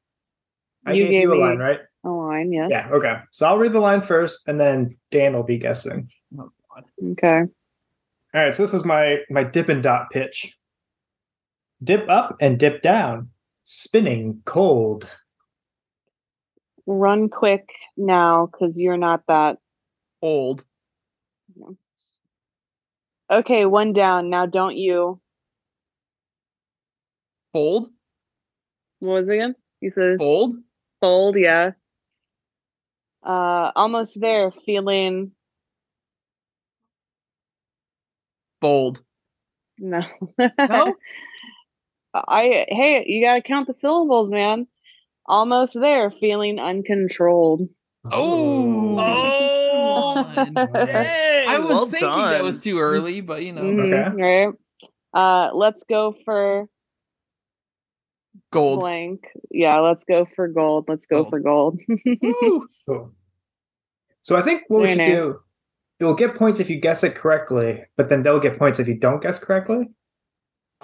[0.85, 1.79] I You gave, gave you a line, right?
[2.05, 2.69] A line, yes.
[2.71, 2.89] Yeah.
[2.91, 3.15] Okay.
[3.31, 6.11] So I'll read the line first, and then Dan will be guessing.
[7.13, 7.39] Okay.
[7.39, 7.47] All
[8.35, 8.55] right.
[8.55, 10.57] So this is my my dip and dot pitch.
[11.83, 13.31] Dip up and dip down,
[13.63, 15.07] spinning cold.
[16.87, 19.59] Run quick now because you're not that.
[20.21, 20.65] Old.
[23.31, 24.29] Okay, one down.
[24.31, 25.21] Now don't you.
[27.53, 27.89] Fold.
[28.99, 29.55] What was it again?
[29.81, 30.55] You said Fold.
[31.01, 31.73] fold, yeah.
[33.23, 35.33] Uh almost there, feeling
[38.61, 39.03] bold.
[39.79, 40.03] no.
[40.59, 40.97] No?
[42.15, 44.67] I hey, you gotta count the syllables, man.
[45.27, 47.69] Almost there, feeling uncontrolled.
[48.13, 48.97] Oh.
[48.99, 50.77] Oh, Come on.
[50.87, 54.55] dang, I was well thinking that was too early, but you know, Mhm, Right.
[55.19, 56.67] Uh let's go for
[58.51, 58.81] gold.
[58.81, 59.25] blank.
[59.51, 60.87] Yeah, let's go for gold.
[60.89, 61.31] Let's go Gold.
[61.31, 61.81] for gold.
[62.87, 63.13] Cool.
[64.23, 65.07] So I think what we should nice.
[65.09, 65.41] do,
[66.01, 68.95] you'll get points if you guess it correctly, but then they'll get points if you
[68.99, 69.89] don't guess correctly.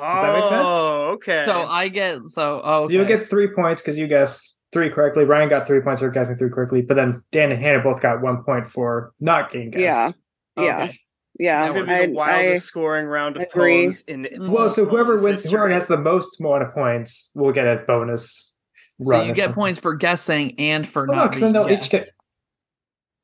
[0.01, 0.73] Does that make sense?
[0.73, 1.43] Oh, okay.
[1.45, 2.95] So I get so oh okay.
[2.95, 5.25] You'll get three points because you guess three correctly.
[5.25, 8.23] Ryan got three points for guessing three correctly, but then Dan and Hannah both got
[8.23, 10.17] one point for not getting guessed.
[10.57, 10.65] Yeah.
[10.65, 10.85] Yeah.
[10.85, 10.99] Okay.
[11.39, 11.65] Yeah.
[11.65, 13.83] It's gonna be I, the wildest I, scoring round of agree.
[13.83, 14.49] poems in mm.
[14.49, 15.81] Well, so whoever poems wins, whoever history.
[15.81, 18.55] has the most amount of points will get a bonus.
[19.03, 19.55] So run you get something.
[19.55, 22.11] points for guessing and for Well, no, then they'll each get.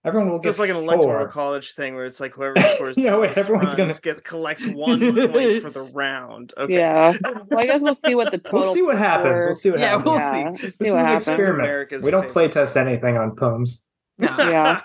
[0.06, 1.28] Everyone will get Just like an electoral four.
[1.28, 4.64] college thing where it's like whoever scores Yeah, the wait, everyone's gonna- runs get collects
[4.64, 5.00] one
[5.30, 6.54] point for the round.
[6.56, 6.74] Okay.
[6.74, 7.16] Yeah.
[7.50, 8.60] Well, I guess we'll see what the total.
[8.60, 9.44] We'll see what happens.
[9.44, 10.04] We'll see what Yeah, happens.
[10.06, 10.44] we'll yeah, see.
[10.44, 11.28] we'll This see is an happens.
[11.28, 11.60] experiment.
[11.60, 12.32] America's we don't favorite.
[12.32, 13.82] play test anything on poems.
[14.18, 14.80] Yeah.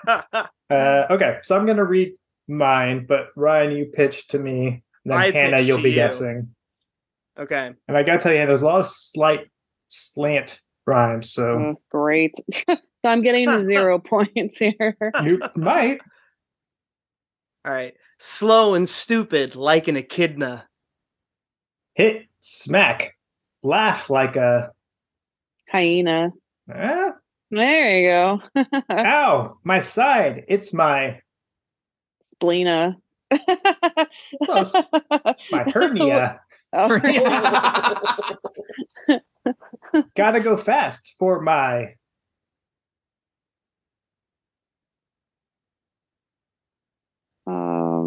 [0.70, 2.14] Uh, okay, so I'm gonna read
[2.48, 4.84] mine, but Ryan, you pitch to me.
[5.06, 5.96] Then I Hannah, you'll be you.
[5.96, 6.56] guessing.
[7.38, 7.74] okay.
[7.88, 9.42] And I gotta tell you, there's a lot of slight
[9.90, 12.34] slant rhymes, so Oh, great.
[12.70, 14.98] so I'm getting zero points here.
[15.24, 16.00] you might.
[17.66, 17.94] All right.
[18.20, 20.68] Slow and stupid like an echidna.
[21.94, 23.18] hit, smack,
[23.64, 24.72] laugh like a.
[25.70, 26.32] Hyena.
[26.74, 27.12] Ah,
[27.50, 28.40] There you go.
[28.90, 30.44] ow, my side.
[30.48, 31.22] It's my
[32.36, 32.96] Splena.
[34.44, 34.74] Close.
[35.52, 36.42] my hernia.
[36.74, 37.00] Oh.
[40.16, 41.96] Gotta go fast for my.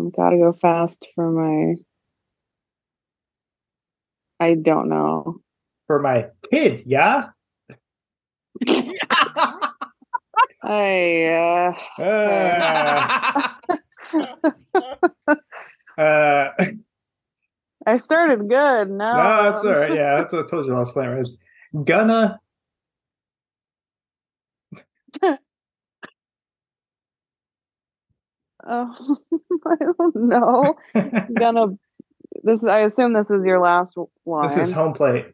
[0.05, 1.77] um, gotta go fast for my.
[4.41, 5.41] I don't know.
[5.87, 7.31] For my kid, yeah.
[10.63, 11.99] I uh,
[15.17, 15.35] Uh,
[15.99, 16.51] uh,
[17.87, 18.91] I started good.
[18.91, 19.45] No, no, um.
[19.45, 19.95] that's all right.
[19.95, 21.37] Yeah, that's what I told you last slant rhymes.
[21.85, 22.41] Gonna
[28.67, 29.19] Oh,
[29.67, 30.77] I don't know.
[31.35, 31.77] Gonna.
[32.43, 32.63] This.
[32.65, 34.49] I assume this is your last line.
[34.49, 35.27] this is home plate.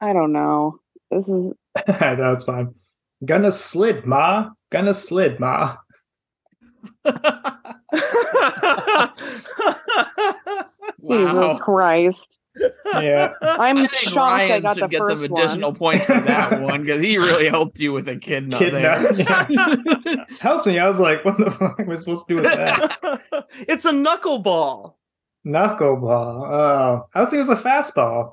[0.00, 0.78] I don't know.
[1.10, 1.52] This is.
[2.00, 2.74] Know it's fine.
[3.24, 4.50] Gonna slid, ma.
[4.70, 5.76] Gonna slid, ma.
[11.08, 11.60] Jesus.
[11.60, 12.38] Christ.
[12.94, 13.32] Yeah.
[13.42, 15.78] I'm I think shocked I got should the get first some additional one.
[15.78, 19.00] points for that one because he really helped you with a kid Kid there.
[19.00, 20.78] nut, Helped me.
[20.78, 22.98] I was like, what the fuck am I supposed to do with that?
[23.68, 24.94] it's a knuckleball.
[25.46, 26.50] Knuckleball.
[26.50, 28.32] Oh, I was thinking it was a fastball.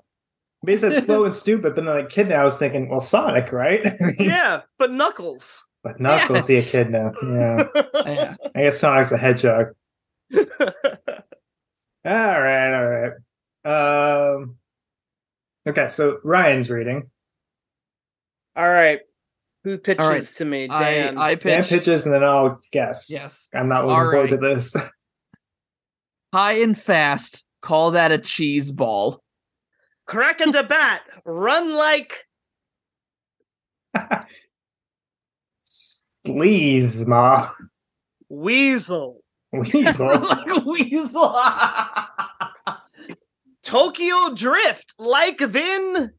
[0.64, 3.52] But he said slow and stupid, but then like kidna, I was thinking, well, Sonic,
[3.52, 3.95] right?
[4.20, 5.64] Yeah, but knuckles.
[5.88, 7.11] But Knuckles the echidna.
[7.23, 7.67] Yeah.
[7.93, 8.35] Yeah.
[8.55, 9.67] I guess Sonic's a hedgehog.
[10.35, 10.41] All
[12.05, 13.11] right, all
[13.65, 14.35] right.
[14.35, 14.57] Um
[15.67, 17.09] Okay, so Ryan's reading.
[18.55, 19.01] All right.
[19.65, 20.23] Who pitches All right.
[20.23, 20.69] to me?
[20.69, 21.17] I, Dan.
[21.17, 21.69] I Dan pitched.
[21.69, 23.09] pitches and then I'll guess.
[23.09, 23.49] Yes.
[23.53, 24.73] I'm not looking All forward to this.
[26.33, 27.43] High and fast.
[27.61, 29.21] Call that a cheese ball.
[30.05, 32.25] Crack a bat, run like
[36.28, 37.49] Please, ma.
[38.30, 39.21] weasel.
[39.53, 40.07] Weasel.
[40.21, 41.39] like weasel.
[43.63, 46.11] Tokyo drift like Vin.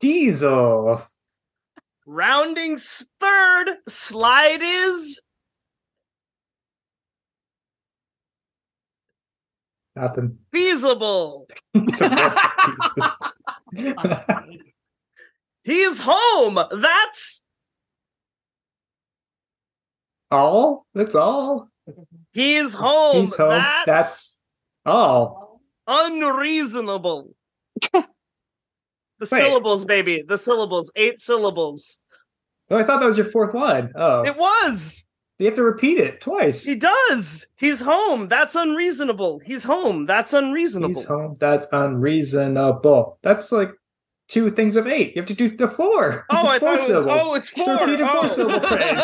[0.00, 1.02] Diesel.
[2.06, 5.20] Rounding third, slide is
[9.96, 10.38] Nothing.
[10.52, 11.48] feasible.
[15.64, 16.58] He's home.
[16.80, 17.42] That's
[20.30, 20.86] all?
[20.94, 21.70] That's all?
[22.32, 23.22] he's home.
[23.22, 23.50] He's home.
[23.50, 24.40] That's, That's
[24.84, 25.60] all.
[25.86, 27.34] unreasonable.
[27.92, 28.04] the
[29.20, 29.28] Wait.
[29.28, 30.22] syllables, baby.
[30.26, 30.90] The syllables.
[30.96, 31.98] Eight syllables.
[32.70, 33.92] Oh, I thought that was your fourth line.
[33.94, 34.24] Oh.
[34.24, 35.04] It was.
[35.38, 36.64] you have to repeat it twice.
[36.64, 37.46] He does.
[37.56, 38.28] He's home.
[38.28, 39.40] That's unreasonable.
[39.44, 40.06] He's home.
[40.06, 41.00] That's unreasonable.
[41.00, 41.34] He's home.
[41.38, 43.18] That's unreasonable.
[43.22, 43.70] That's like
[44.28, 45.14] two things of eight.
[45.14, 46.26] You have to do the four.
[46.30, 46.86] Oh, I It's four thought it was.
[46.86, 47.20] syllables.
[47.22, 47.74] Oh, it's It's a four.
[47.86, 48.26] repeated four Oh.
[48.26, 49.00] syllable phrase.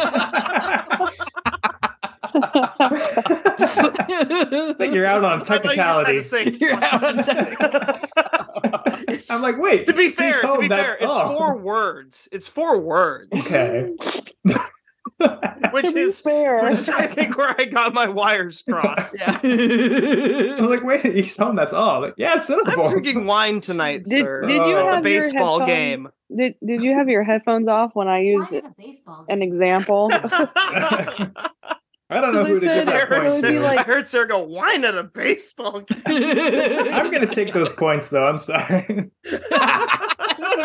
[4.78, 6.12] like you're out on I you technicality.
[6.16, 6.92] to say You're twice.
[6.92, 8.08] out on technicality.
[9.30, 9.86] I'm like, wait.
[9.86, 11.36] to be he's fair, to be fair, it's all.
[11.36, 12.28] four words.
[12.32, 13.28] It's four words.
[13.32, 13.92] Okay.
[15.72, 19.16] Which to is fair, which is I think where I got my wires crossed.
[19.18, 19.38] yeah.
[19.42, 21.56] I'm like, wait, he's home.
[21.56, 22.02] That's all.
[22.02, 22.90] Like, yeah, I'm syllables.
[22.90, 24.42] drinking wine tonight, Did- sir.
[24.42, 26.08] did you at the have your baseball headphones- game.
[26.36, 29.40] did did you have your headphones off when I used Why in a baseball an
[29.42, 30.10] example?
[30.12, 33.60] I don't know who to give that heard, it points would be Sarah, to.
[33.62, 36.02] like- I heard Sarah go wine at a baseball game.
[36.06, 38.26] I'm gonna take those points though.
[38.26, 39.10] I'm sorry.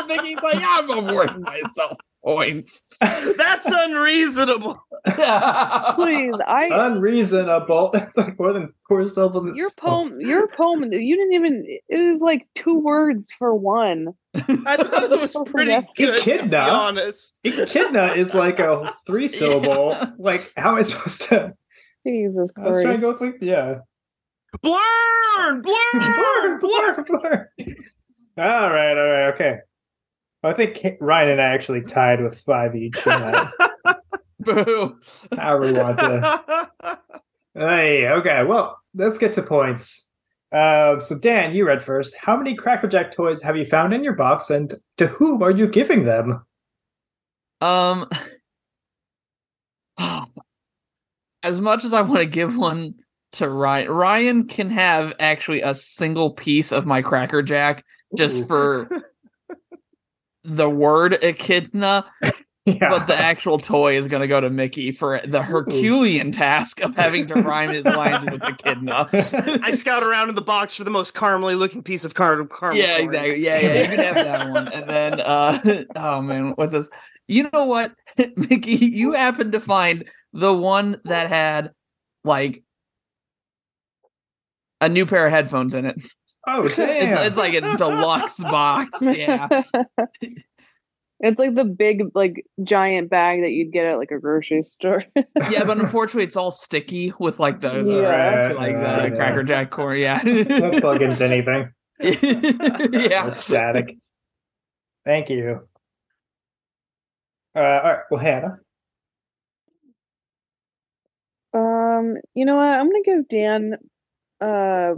[0.07, 1.97] Mickey's like, I'm awarding myself
[2.28, 2.84] points.
[3.01, 4.78] That's unreasonable.
[5.05, 7.89] Please, I Unreasonable.
[7.93, 9.47] That's like more than four syllables.
[9.47, 10.09] in your song.
[10.09, 14.07] poem your poem you didn't even it was like two words for one.
[14.36, 14.41] I
[14.78, 15.91] thought it was So pretty yes.
[15.97, 16.57] good, to be Echidna?
[16.57, 17.39] honest.
[17.45, 19.91] Echidna is like a three syllable.
[19.91, 20.09] Yeah.
[20.19, 21.53] Like, how am I supposed to?
[22.05, 22.67] Jesus Christ!
[22.67, 23.80] I was trying to go with like, yeah.
[24.63, 25.61] Blurn!
[25.61, 26.59] blur, Blurn!
[26.59, 27.49] blur, blur.
[28.38, 29.57] All right, all right, okay.
[30.47, 32.97] I think Ryan and I actually tied with five each.
[32.97, 33.51] in that.
[34.39, 34.99] Boo.
[35.35, 36.99] However we want to.
[37.53, 38.43] Hey, okay.
[38.43, 40.05] Well, let's get to points.
[40.51, 42.15] Uh, so Dan, you read first.
[42.15, 45.51] How many Cracker Jack toys have you found in your box, and to whom are
[45.51, 46.45] you giving them?
[47.59, 48.07] Um,
[51.43, 52.93] as much as I want to give one
[53.33, 57.83] to Ryan, Ryan can have actually a single piece of my Cracker Jack
[58.15, 58.45] just Ooh.
[58.45, 59.03] for
[60.49, 62.05] the word echidna,
[62.65, 62.89] Yeah.
[62.89, 66.95] but the actual toy is going to go to Mickey for the Herculean task of
[66.95, 69.09] having to rhyme his lines with echidna.
[69.13, 72.81] I scout around in the box for the most caramely looking piece of car- caramel.
[72.81, 73.13] yeah, corn.
[73.13, 73.43] exactly.
[73.43, 74.67] Yeah, yeah, you can have that one.
[74.73, 76.89] And then, uh, oh man, what's this?
[77.27, 77.93] You know what,
[78.37, 78.71] Mickey?
[78.75, 81.71] You happened to find the one that had
[82.23, 82.63] like
[84.79, 86.01] a new pair of headphones in it.
[86.47, 87.17] Oh, damn.
[87.17, 89.01] It's, it's like a deluxe box.
[89.01, 89.47] Yeah.
[91.19, 95.03] it's like the big like giant bag that you'd get at like a grocery store.
[95.49, 98.53] Yeah, but unfortunately, it's all sticky with like the, the Yeah.
[98.55, 99.15] like Right, the yeah.
[99.15, 99.95] Cracker Jack core.
[99.95, 100.21] Yeah.
[100.23, 101.71] Won't plug into anything.
[101.99, 103.27] yeah.
[103.27, 103.97] It's static.
[105.05, 105.67] Thank you.
[107.55, 107.99] Uh, all right.
[108.11, 108.59] Well, Hannah.
[111.53, 112.67] Um, you know what?
[112.73, 113.77] I'm gonna give Dan.
[114.39, 114.93] Uh,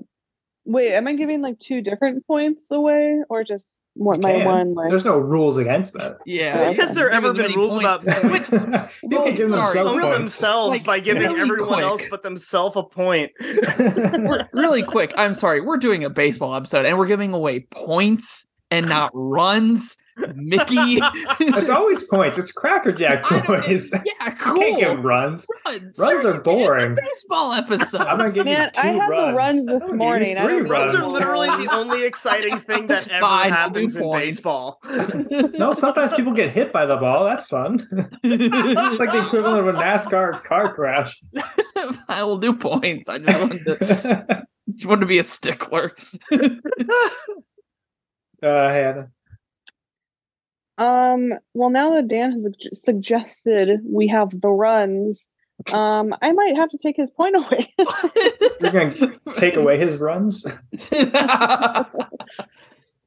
[0.72, 3.66] wait, am I giving like two different points away, or just
[3.96, 4.46] what You my can.
[4.48, 6.20] when like There's no rules against that.
[6.26, 6.72] Yeah.
[6.72, 9.64] Has there ever been rules points- about Which- People Okay, give sorry.
[9.64, 11.82] themselves some themselves Like, by giving really everyone quick.
[11.84, 13.32] else but themselves a point?
[14.54, 15.62] really quick, I'm sorry.
[15.62, 19.98] We're doing a baseball episode and we're giving away points and not runs.
[20.36, 21.00] Mickey.
[21.42, 22.38] It's always points.
[22.38, 23.92] It's Cracker Jack toys.
[23.94, 25.04] yeah, You can't give cool.
[25.04, 25.46] runs.
[25.66, 26.96] Runs, Runs Sure, are it's a boring.
[26.96, 28.02] baseball episode.
[28.02, 29.32] I'm gonna give Man, you two I had runs.
[29.32, 30.38] the runs I'm this gonna give you morning.
[30.38, 30.70] I three don't know.
[30.72, 34.38] Runs are literally the only exciting thing that ever Fine, happens in points.
[34.38, 34.80] baseball.
[35.58, 37.24] No, sometimes people get hit by the ball.
[37.26, 37.86] That's fun.
[38.24, 41.20] it's like the equivalent of a NASCAR car crash.
[42.08, 43.10] I will do points.
[43.10, 45.92] I just wanted to, just wanted to be a stickler.
[46.32, 46.40] Uh,
[48.70, 49.10] Hannah.
[50.80, 55.28] Um, well, now that Dan has suggested we have the runs,
[55.74, 57.74] um, I might have to take his point away.
[58.62, 60.46] You're going to take away his runs?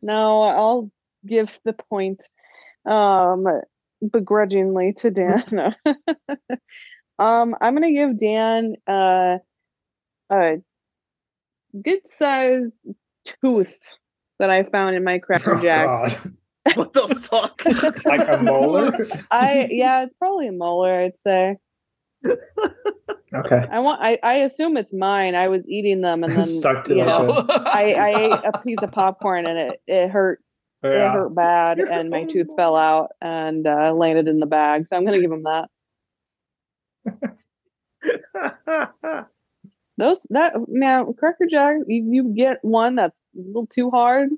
[0.03, 0.91] no, I'll
[1.27, 2.29] give the point,
[2.85, 3.47] um,
[4.11, 5.45] begrudgingly to Dan.
[5.51, 5.73] No.
[7.19, 9.39] um, I'm gonna give Dan uh,
[10.29, 10.57] a
[11.81, 12.79] good sized
[13.25, 13.79] tooth
[14.39, 15.87] that I found in my Cracker Oh, Jack.
[15.87, 16.33] God.
[16.75, 17.63] What the fuck?
[17.67, 18.97] It's like a molar.
[19.31, 21.01] I yeah, it's probably a molar.
[21.01, 21.57] I'd say.
[23.35, 23.67] Okay.
[23.71, 24.01] I want.
[24.01, 25.35] I, I assume it's mine.
[25.35, 27.47] I was eating them and then Stuck to you the know.
[27.49, 30.41] I, I ate a piece of popcorn and it it hurt.
[30.85, 34.89] It hurt bad, and my tooth fell out and uh, landed in the bag.
[34.89, 35.69] So I'm gonna give him that.
[39.97, 41.77] Those that man, Cracker Jack.
[41.87, 44.31] You, you get one that's a little too hard.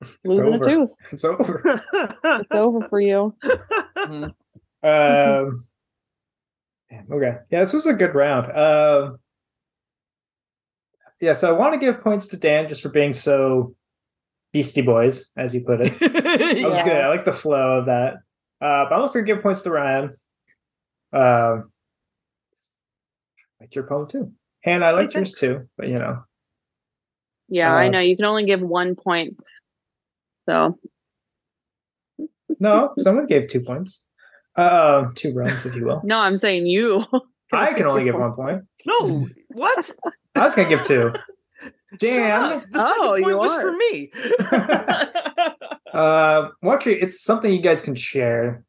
[0.24, 0.90] Losing a tooth.
[1.12, 1.62] It's over.
[2.24, 3.34] It's over for you.
[4.82, 5.66] Um,
[7.10, 7.38] okay.
[7.50, 8.56] Yeah, this was a good round.
[8.56, 9.18] Um,
[11.20, 13.74] yeah, so I want to give points to Dan just for being so
[14.52, 15.98] Beastie Boys, as you put it.
[16.00, 16.84] That was Yeah.
[16.84, 17.04] good.
[17.04, 18.14] I like the flow of that.
[18.60, 20.16] Uh, but I'm also gonna give points to Ryan.
[21.12, 21.70] Um,
[23.60, 24.32] like your poem too,
[24.64, 25.68] and I like Hey, yours too.
[25.76, 26.22] But you know,
[27.48, 28.00] Yeah, I Uh, know.
[28.00, 29.42] You can only give one point.
[30.48, 30.78] So
[32.58, 34.02] no, someone gave two points.
[34.56, 36.00] Uh, two runs, if you will.
[36.04, 37.04] no, I'm saying you.
[37.52, 38.64] I can only give one point.
[38.86, 39.90] no, what?
[40.34, 41.12] I was gonna give two.
[41.62, 42.64] Shut Dan, up.
[42.70, 43.60] The second Oh, point you was are.
[43.60, 44.10] for me.
[45.88, 48.62] Uh, well, actually, it's something you guys can share.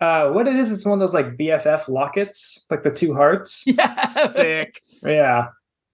[0.00, 3.62] Uh, what it is, it's one of those like BFF lockets, like the two hearts.
[3.64, 4.34] yes.
[4.34, 4.80] Sick.
[5.04, 5.46] Yeah.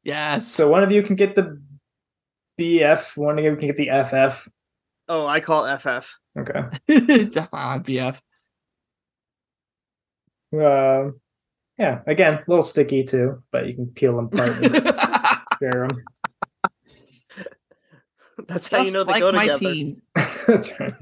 [0.04, 0.48] Yes.
[0.48, 1.60] So one of you can get the
[2.58, 4.48] BF, one of you can get the FF.
[5.10, 6.08] Oh, I call it FF.
[6.38, 6.62] Okay.
[6.88, 8.20] BF.
[10.54, 11.20] Um,
[11.76, 12.02] yeah.
[12.06, 14.72] Again, a little sticky too, but you can peel them apart and
[15.60, 16.04] share them.
[18.46, 19.58] That's how you know they like go my together.
[19.58, 20.02] team.
[20.14, 20.94] That's right.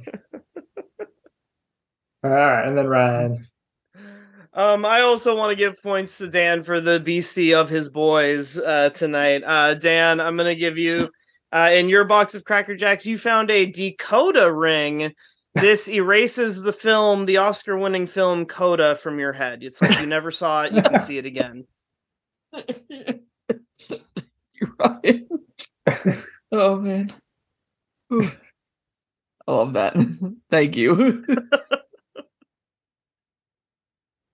[2.25, 3.47] All right, and then Ryan.
[4.55, 8.59] Um, I also want to give points to Dan for the beastie of his boys
[8.59, 9.43] uh, tonight.
[9.45, 11.11] Uh, Dan, I'm gonna give you
[11.53, 13.07] uh, in your box of Cracker Jacks.
[13.07, 15.15] You found a Dakota ring.
[15.55, 19.65] This erases the film, the Oscar-winning film Coda, from your head.
[19.65, 20.73] It's like you never saw it.
[20.73, 21.65] You can see it again.
[22.89, 25.27] You're right.
[26.53, 27.11] oh man.
[28.09, 28.31] Whew.
[29.49, 29.97] I love that.
[30.49, 31.25] Thank you.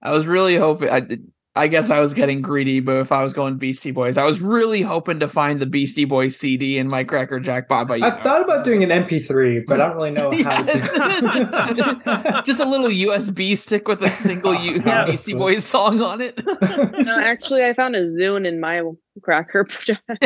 [0.03, 3.23] I was really hoping I did I guess I was getting greedy, but if I
[3.23, 6.89] was going Beastie Boys, I was really hoping to find the Beastie Boys CD in
[6.89, 7.87] my Cracker Jack bot.
[7.87, 10.63] But you I know, thought about doing an MP3, but I don't really know how
[10.63, 12.43] to.
[12.45, 15.05] just a little USB stick with a single U- Yeah.
[15.05, 16.45] Beastie Boys song on it.
[16.45, 18.83] no, actually, I found a Zune in my
[19.23, 20.01] Cracker Jack.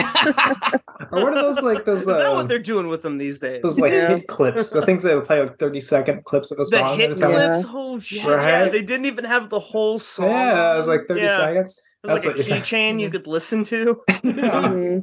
[1.12, 3.39] or what are those like those Is that uh, what they're doing with them these
[3.39, 3.62] days?
[3.62, 4.09] those like Yeah.
[4.16, 6.97] hit clips, the things that would play like thirty second clips of a the song.
[6.97, 7.32] hit at a time?
[7.32, 7.64] clips.
[7.68, 8.24] Oh shit!
[8.24, 8.72] Yeah, Right?
[8.72, 10.30] they didn't even have the whole song.
[10.30, 11.36] Yeah, it was like thirty Yeah.
[11.39, 11.76] seconds.
[12.05, 14.01] It was That's like a what you- keychain you could listen to.
[14.09, 14.14] Yeah.
[14.22, 15.03] Mhm.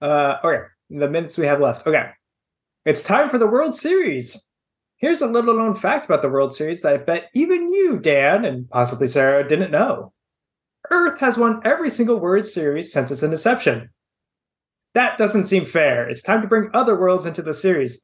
[0.00, 1.86] Uh, okay, the minutes we have left.
[1.86, 2.08] Okay,
[2.84, 4.44] it's time for the World Series.
[4.96, 8.44] Here's a little known fact about the World Series that I bet even you, Dan,
[8.44, 10.12] and possibly Sarah, didn't know.
[10.90, 13.90] Earth has won every single word Series since its inception.
[14.94, 16.08] That doesn't seem fair.
[16.08, 18.02] It's time to bring other worlds into the series.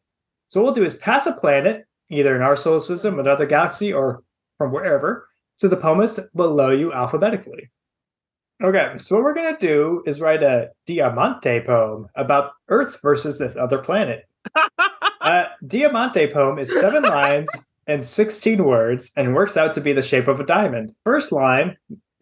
[0.48, 3.92] So what we'll do is pass a planet, either in our solar system, another galaxy,
[3.92, 4.22] or
[4.58, 5.28] from wherever,
[5.58, 7.70] to the poemist below you alphabetically.
[8.62, 13.56] Okay, so what we're gonna do is write a Diamante poem about Earth versus this
[13.56, 14.28] other planet.
[15.20, 17.50] uh, Diamante poem is seven lines
[17.86, 20.94] and 16 words and works out to be the shape of a diamond.
[21.04, 21.76] First line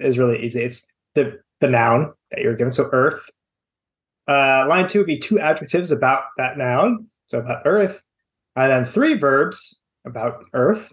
[0.04, 0.62] is really easy.
[0.62, 3.30] It's the, the noun that you're given, so Earth.
[4.28, 8.02] Uh, line two would be two adjectives about that noun, so about Earth.
[8.56, 10.92] And then three verbs about Earth.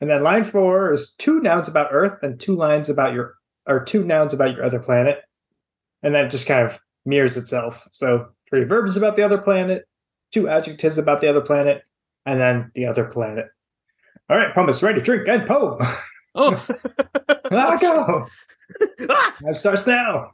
[0.00, 3.34] And then line four is two nouns about Earth and two lines about your
[3.66, 5.22] or two nouns about your other planet.
[6.02, 7.86] And then it just kind of mirrors itself.
[7.92, 9.86] So three verbs about the other planet,
[10.32, 11.82] two adjectives about the other planet,
[12.24, 13.46] and then the other planet.
[14.30, 15.78] All right, promise, ready, to drink, and poem.
[16.38, 16.66] oh,
[17.50, 18.26] Ah, go.
[19.10, 19.34] Ah!
[19.42, 20.32] Time starts now.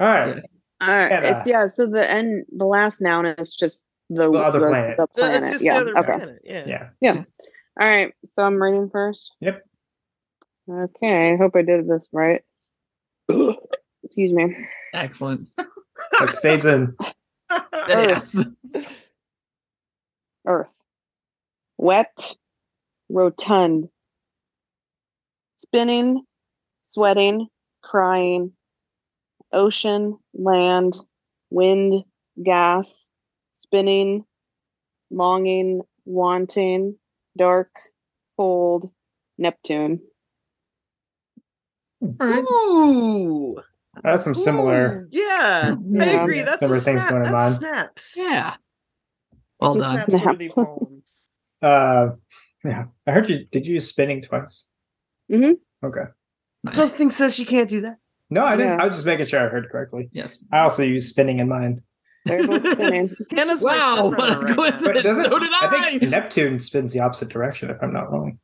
[0.00, 0.34] All right.
[0.80, 1.12] All right.
[1.12, 1.66] And, uh, it's- yeah.
[1.68, 4.96] So the end, the last noun is just the, The other planet.
[4.96, 5.52] The It's planet.
[5.52, 5.74] just yeah.
[5.74, 6.16] the other okay.
[6.18, 6.38] planet.
[6.44, 6.88] Yeah.
[7.00, 7.22] Yeah.
[7.80, 8.12] All right.
[8.24, 9.32] So I'm reading first.
[9.40, 9.62] Yep.
[10.70, 11.32] Okay.
[11.32, 12.40] I hope I did this right.
[14.04, 14.56] Excuse me.
[14.94, 15.48] excellent.
[16.20, 16.96] It stays in.
[17.88, 18.38] Yes.
[20.46, 20.68] Earth.
[21.78, 22.36] Wet.
[23.10, 23.88] Rotund.
[25.58, 26.24] Spinning.
[26.82, 27.48] Sweating.
[27.82, 28.52] Crying.
[29.52, 30.18] Ocean.
[30.34, 30.94] Land.
[31.50, 32.04] Wind.
[32.42, 33.10] Gas.
[33.54, 34.24] Spinning.
[35.10, 36.96] longing, wanting,
[37.36, 37.70] dark,
[38.36, 38.90] cold,
[39.38, 40.00] Neptune.
[42.02, 43.56] Ooh.
[44.02, 45.02] That's some similar.
[45.02, 46.40] Ooh, yeah, I agree.
[46.42, 47.10] That's Similar a things snap.
[47.10, 47.72] going in That's mine.
[47.72, 48.14] snaps.
[48.18, 48.54] Yeah.
[49.60, 50.04] Well It's done.
[50.10, 50.70] snaps-worthy Snaps.
[51.62, 52.08] Uh,
[52.64, 52.86] yeah.
[53.06, 53.44] I heard you.
[53.52, 54.66] Did you use spinning twice?
[55.30, 55.58] Mhm.
[55.84, 56.00] Okay.
[56.72, 57.98] Something says you can't do that.
[58.30, 58.78] No, I didn't.
[58.78, 58.82] Yeah.
[58.82, 60.08] I was just making sure I heard correctly.
[60.12, 60.44] Yes.
[60.50, 61.82] I also use spinning in mine.
[62.24, 63.10] They're both spinning.
[63.30, 64.96] Hannah's Wow, what a runner right coincidence.
[64.96, 65.68] But doesn't, So did I.
[65.98, 68.38] think Neptune spins the opposite direction, if I'm not wrong.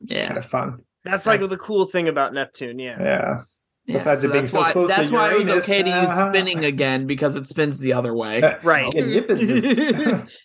[0.00, 0.26] It's Yeah.
[0.26, 0.78] kind of fun.
[1.04, 2.78] That's like the cool thing about Neptune.
[2.78, 3.02] Yeah.
[3.02, 3.40] Yeah.
[3.86, 5.88] Yeah, Besides it being that's so why, close to that's why it was okay to
[5.88, 6.30] use uh-huh.
[6.30, 8.40] spinning again because it spins the other way.
[8.62, 8.92] Right.
[8.92, 9.40] Gnippes.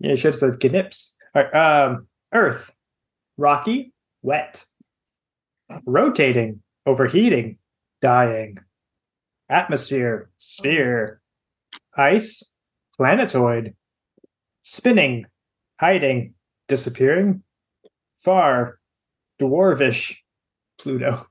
[0.00, 1.14] yeah, you should have said gnips.
[1.34, 1.54] All right.
[1.54, 2.72] Um, Earth,
[3.36, 4.64] rocky, wet,
[5.86, 7.58] rotating, overheating,
[8.00, 8.58] dying,
[9.48, 11.20] atmosphere, sphere,
[11.96, 12.42] ice,
[12.96, 13.74] planetoid,
[14.62, 15.26] spinning,
[15.78, 16.34] hiding,
[16.68, 17.42] disappearing,
[18.16, 18.78] far,
[19.42, 20.16] dwarvish,
[20.78, 21.26] Pluto.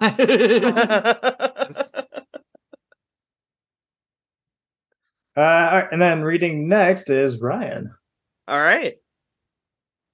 [5.34, 7.94] Uh, and then reading next is Ryan.
[8.46, 8.96] All right.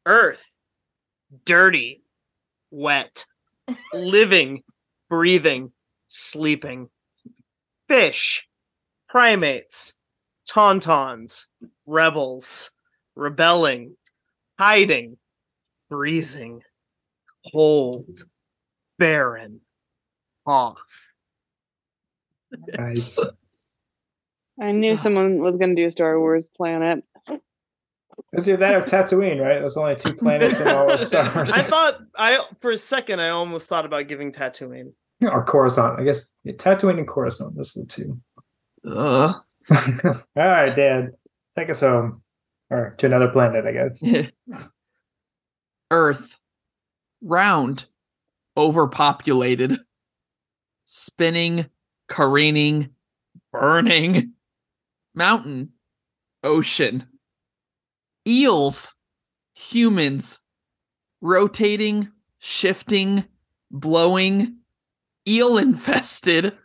[0.07, 0.45] Earth,
[1.45, 2.03] dirty,
[2.70, 3.26] wet,
[3.93, 4.62] living,
[5.11, 5.72] breathing,
[6.07, 6.89] sleeping.
[7.89, 8.47] Fish,
[9.09, 9.95] primates,
[10.49, 11.47] tauntauns,
[11.86, 12.70] rebels,
[13.16, 13.97] rebelling,
[14.59, 15.16] hiding,
[15.89, 16.61] freezing,
[17.53, 18.23] cold,
[18.99, 19.61] barren,
[20.47, 20.79] Hoth.
[22.77, 23.19] Nice.
[24.61, 27.05] I knew someone was going to do Star Wars Planet.
[28.33, 29.61] It's either that or Tatooine, right?
[29.61, 31.51] There's only two planets in all of Star Wars.
[31.51, 34.93] I thought I for a second I almost thought about giving Tatooine.
[35.23, 36.01] or Coruscant.
[36.01, 37.57] I guess yeah, Tatooine and Coruscant.
[37.57, 38.21] Those are the two.
[38.87, 39.35] Ugh.
[39.71, 41.11] all right, Dad.
[41.57, 42.23] Take us home.
[42.71, 44.03] Or to another planet, I guess.
[45.91, 46.39] Earth,
[47.23, 47.87] round,
[48.57, 49.79] overpopulated,
[50.85, 51.66] spinning,
[52.09, 52.91] careening,
[53.53, 54.33] burning,
[55.14, 55.71] mountain,
[56.43, 57.07] ocean,
[58.27, 58.95] eels,
[59.55, 60.41] humans,
[61.21, 63.25] rotating, shifting,
[63.71, 64.57] blowing,
[65.27, 66.57] eel infested,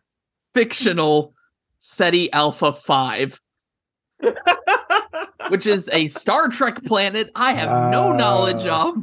[0.53, 1.33] fictional,
[1.79, 3.41] Ceti Alpha 5,
[5.49, 8.95] which is a Star Trek planet I have no knowledge Uh, of.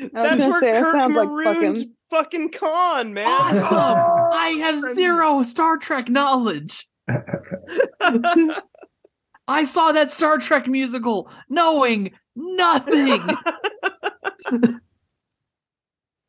[0.00, 1.94] I was That's where say, Kirk sounds like fucking.
[2.10, 3.26] fucking Khan, man.
[3.26, 4.30] Awesome!
[4.38, 6.88] I have zero Star Trek knowledge.
[9.48, 13.22] I saw that Star Trek musical knowing nothing.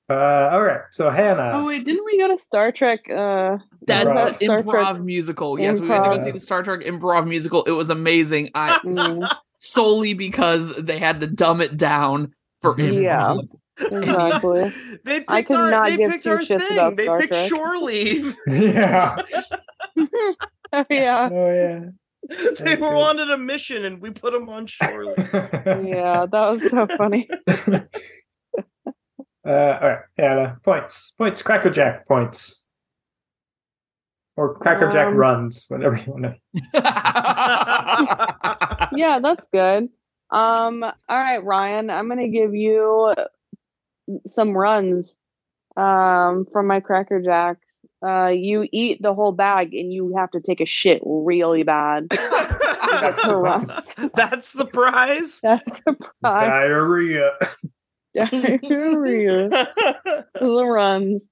[0.10, 0.82] Uh, all right.
[0.92, 1.52] So Hannah.
[1.54, 3.02] Oh, wait, didn't we go to Star Trek?
[3.08, 4.16] Uh, That Improv.
[4.16, 5.60] that Star improv Trek musical.
[5.60, 7.64] Yes, we went to go see the Star Trek improv musical.
[7.66, 8.50] It was amazing.
[8.56, 13.02] I mm, solely because they had to dumb it down for improv.
[13.02, 13.36] Yeah.
[13.92, 14.74] exactly.
[15.06, 16.74] they picked I could our, not they give picked two our shits thing.
[16.78, 17.48] about they Star picked Trek.
[17.50, 18.36] shore leave.
[18.48, 19.16] yeah.
[19.98, 21.30] oh, yeah.
[21.32, 21.80] Oh yeah.
[22.60, 22.82] they were good.
[22.82, 25.18] wanted a mission and we put them on shore leave.
[25.24, 27.30] Yeah, that was so funny.
[29.48, 29.52] Uh,
[29.82, 30.60] all right, Hannah.
[30.64, 31.12] Points.
[31.18, 31.42] Points.
[31.42, 32.66] Crackerjack points.
[34.36, 36.36] Or Crackerjack Um, runs, whatever you want to.
[38.96, 39.90] Yeah, that's good.
[40.32, 43.14] Um, all right, Ryan, I'm gonna give you
[44.26, 45.18] some runs
[45.78, 47.66] um from my Cracker Jacks.
[48.06, 52.08] Uh you eat the whole bag and you have to take a shit really bad.
[52.10, 53.96] That's the runs.
[54.16, 55.40] That's the prize.
[55.44, 56.48] That's a prize.
[56.48, 57.38] Diarrhea.
[58.16, 59.50] Diarrhea.
[60.34, 61.30] the runs.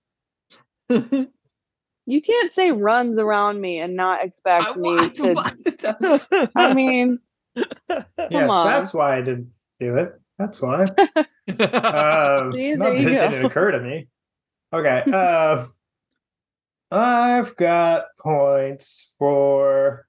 [0.89, 6.49] You can't say runs around me and not expect I me want to.
[6.55, 7.19] I mean,
[8.29, 8.67] yes, on.
[8.67, 10.13] that's why I didn't do it.
[10.37, 10.85] That's why.
[11.49, 13.29] Um, See, not there that you it go.
[13.29, 14.09] didn't occur to me.
[14.73, 15.01] Okay.
[15.09, 15.65] Uh,
[16.91, 20.05] I've got points for.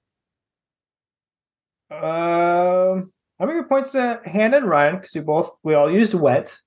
[1.89, 6.13] Um, I'm gonna give points to Hannah and Ryan because we both we all used
[6.13, 6.57] wet.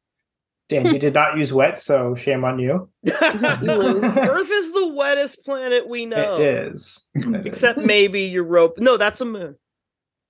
[0.71, 2.89] Dan, you did not use wet, so shame on you.
[3.07, 6.41] Earth is the wettest planet we know.
[6.41, 7.09] It is.
[7.15, 7.47] It is.
[7.47, 8.81] Except maybe Europa.
[8.81, 9.57] No, that's a moon.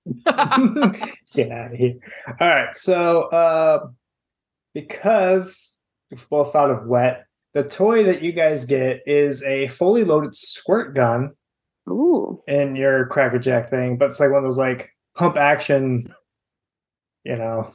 [1.33, 1.95] Get out of here.
[2.39, 2.75] All right.
[2.75, 3.87] So, uh,
[4.73, 5.81] because
[6.11, 10.35] we've both thought of wet, the toy that you guys get is a fully loaded
[10.35, 11.31] squirt gun
[11.89, 12.41] ooh.
[12.47, 16.11] in your Cracker Jack thing, but it's like one of those like pump action,
[17.23, 17.71] you know.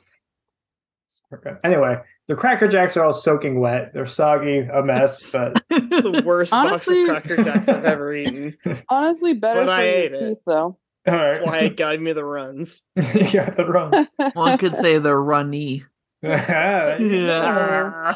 [1.06, 1.58] squirt gun.
[1.62, 1.96] Anyway,
[2.26, 3.92] the Cracker Jacks are all soaking wet.
[3.94, 8.58] They're soggy, a mess, but The worst Honestly- box of Cracker Jacks I've ever eaten.
[8.88, 10.38] Honestly, better But for I your ate it.
[10.44, 10.76] though.
[11.08, 12.82] All That's why it gave me the runs.
[12.96, 14.06] you got the wrong.
[14.34, 15.84] One could say the runny.
[16.22, 18.14] yeah.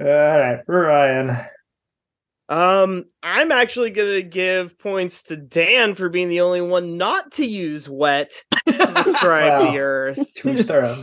[0.00, 1.38] All right, Ryan.
[2.48, 7.44] Um, I'm actually gonna give points to Dan for being the only one not to
[7.46, 8.32] use wet
[8.68, 9.70] to describe Wow.
[9.72, 10.32] the earth.
[10.34, 10.94] Two star.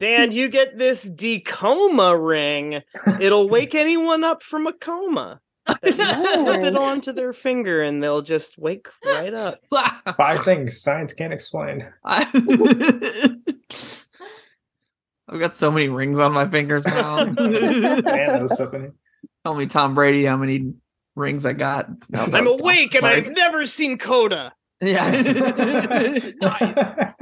[0.00, 2.82] Dan, you get this decoma ring.
[3.20, 5.40] It'll wake anyone up from a coma.
[5.66, 9.60] That you slip it onto their finger and they'll just wake right up.
[10.16, 11.86] Five things science can't explain.
[12.04, 12.28] I-
[15.28, 17.24] I've got so many rings on my fingers now.
[17.24, 18.60] Man knows.
[19.44, 20.74] Tell me, Tom Brady, how many
[21.16, 21.88] rings I got.
[22.10, 24.52] No, I'm was awake and Tom I've never seen Coda.
[24.82, 27.14] Yeah.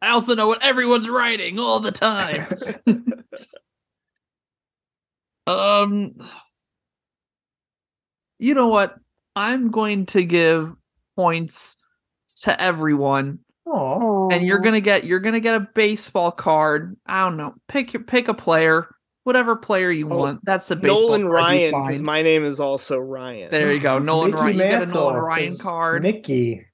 [0.00, 2.46] I also know what everyone's writing all the time.
[5.46, 6.14] um,
[8.42, 8.96] you know what?
[9.36, 10.74] I'm going to give
[11.16, 11.76] points
[12.42, 16.96] to everyone, Oh, and you're gonna get you're gonna get a baseball card.
[17.06, 17.54] I don't know.
[17.68, 18.88] Pick your pick a player,
[19.24, 20.40] whatever player you Oh, want.
[20.44, 23.50] That's the baseball Nolan card Ryan, because my name is also Ryan.
[23.50, 24.52] There you go, Nolan Mickey Ryan.
[24.56, 26.02] You get a Mantle, Nolan Ryan card.
[26.02, 26.66] Mickey.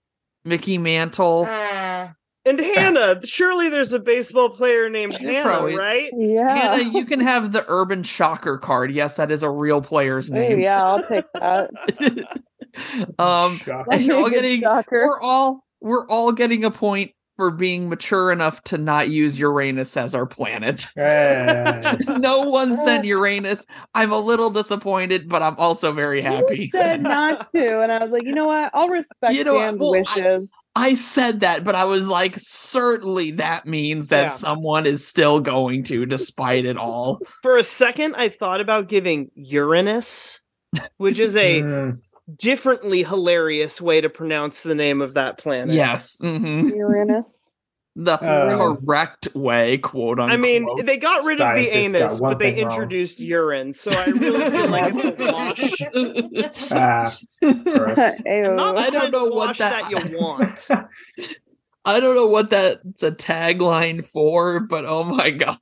[0.44, 1.44] Mickey Mantle.
[1.44, 1.48] Uh,
[2.48, 6.10] And Hannah, surely there's a baseball player named There Hannah, probably- right?
[6.16, 6.56] Yeah.
[6.56, 8.90] Hannah, you can have the Urban Shocker card.
[8.92, 10.60] Yes, that is a real player's Hey, name.
[10.60, 11.70] yeah, I'll take that.
[13.18, 13.60] um,
[13.90, 15.06] and you're all getting shocker.
[15.06, 19.96] we're all we're all getting a point for being mature enough to not use Uranus
[19.96, 20.86] as our planet.
[20.96, 21.96] Hey.
[22.18, 23.64] no one sent Uranus.
[23.94, 26.64] I'm a little disappointed, but I'm also very happy.
[26.64, 28.72] You said not to, and I was like, you know what?
[28.74, 29.62] I'll respect You know what?
[29.66, 30.52] Dan's Well, I- wishes.
[30.74, 34.28] I said that, but I was like, certainly that means that Yeah.
[34.30, 37.20] someone is still going to, despite it all.
[37.42, 40.40] For a second, I thought about giving Uranus,
[40.96, 41.98] which is a Mm,
[42.36, 45.74] differently hilarious way to pronounce the name of that planet.
[45.74, 46.18] Yes.
[46.20, 47.34] hmm Uranus.
[48.00, 50.30] The Uh, correct way, quote unquote.
[50.32, 52.70] I mean, they got rid of the anus, but they thing wrong.
[52.72, 56.70] introduced urine, so I really feel like it's a wash.
[56.70, 57.98] ah, gross.
[58.26, 58.54] Ayo.
[58.54, 60.68] Not the I don't know what that- that you want.
[61.84, 65.58] I don't know what that's a tagline for, but oh my god.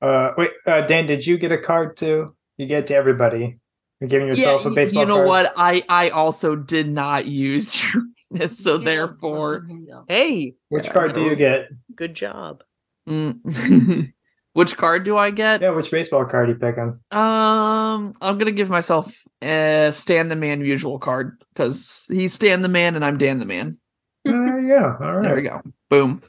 [0.00, 2.34] Uh, wait, uh, Dan, did you get a card too?
[2.58, 3.58] You get to everybody.
[4.02, 5.28] You're giving yourself a baseball you know card?
[5.28, 5.52] what?
[5.56, 7.94] I I also did not use
[8.32, 9.64] Uranus, so therefore,
[10.08, 11.68] hey, Which Yeah, card do you get?
[11.94, 12.64] good job.
[13.08, 14.12] Mm.
[14.54, 15.60] which card do I get?
[15.60, 16.98] Yeah, which baseball card do you picking?
[17.12, 22.68] Um, I'm gonna give myself a Stan the Man Musial card because he's Stan the
[22.68, 23.78] Man and I'm Dan the Man.
[24.24, 24.96] There you go.
[25.00, 25.22] All right.
[25.22, 25.62] There we go.
[25.90, 26.22] Boom.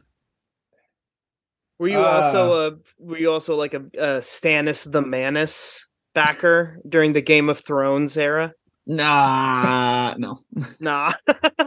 [1.79, 2.17] Were you Ah.
[2.21, 7.49] also a were you also like a, a Stannis the Manus backer during the Game
[7.49, 8.53] of Thrones era?
[8.85, 10.35] Nah, no,
[10.81, 11.13] Nah.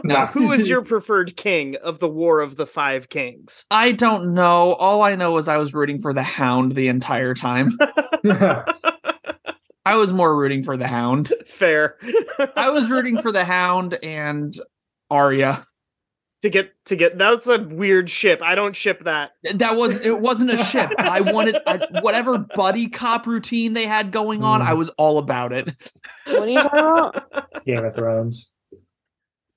[0.03, 0.25] no.
[0.27, 3.65] Who is your preferred king of the War of the Five Kings?
[3.71, 4.73] I don't know.
[4.75, 7.71] All I know is I was rooting for the Hound the entire time.
[9.85, 11.33] I was more rooting for the Hound.
[11.47, 11.97] Fair.
[12.55, 14.53] I was rooting for the Hound and
[15.09, 15.65] Arya.
[16.43, 18.39] To get to get that's a weird ship.
[18.43, 19.31] I don't ship that.
[19.55, 20.19] That was it.
[20.21, 20.91] Wasn't a ship.
[20.99, 24.61] I wanted I, whatever buddy cop routine they had going on.
[24.61, 24.65] Mm.
[24.69, 25.73] I was all about it.
[26.25, 27.65] What are you talking about?
[27.65, 28.53] Game of Thrones.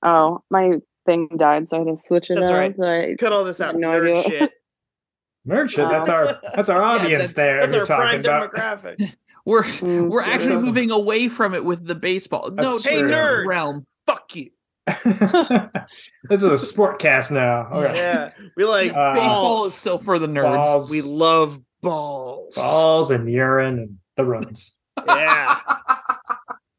[0.03, 0.71] Oh, my
[1.05, 2.57] thing died, so I had to switch it That's out.
[2.57, 2.75] right.
[2.75, 3.75] so I- Cut all this out.
[3.75, 4.23] No Nerd idea.
[4.39, 4.51] shit.
[5.47, 5.89] Nerd shit.
[5.89, 7.61] That's our that's our Yeah, audience that's- there.
[7.61, 8.53] That's our talking prime about.
[8.53, 9.15] demographic.
[9.45, 12.51] We're Mm, we're actually moving away from it with the baseball.
[12.51, 13.45] no, That's Hey, different nerds!
[13.47, 13.85] realm.
[14.05, 14.47] Fuck you.
[15.03, 17.67] this is a sport cast now.
[17.71, 17.95] Okay.
[17.95, 18.31] Yeah.
[18.55, 20.63] We like Uh, Baseball is still for the nerds.
[20.63, 22.55] Balls, We love balls.
[22.55, 24.77] balls and urine and the runs.
[25.07, 25.59] Yeah.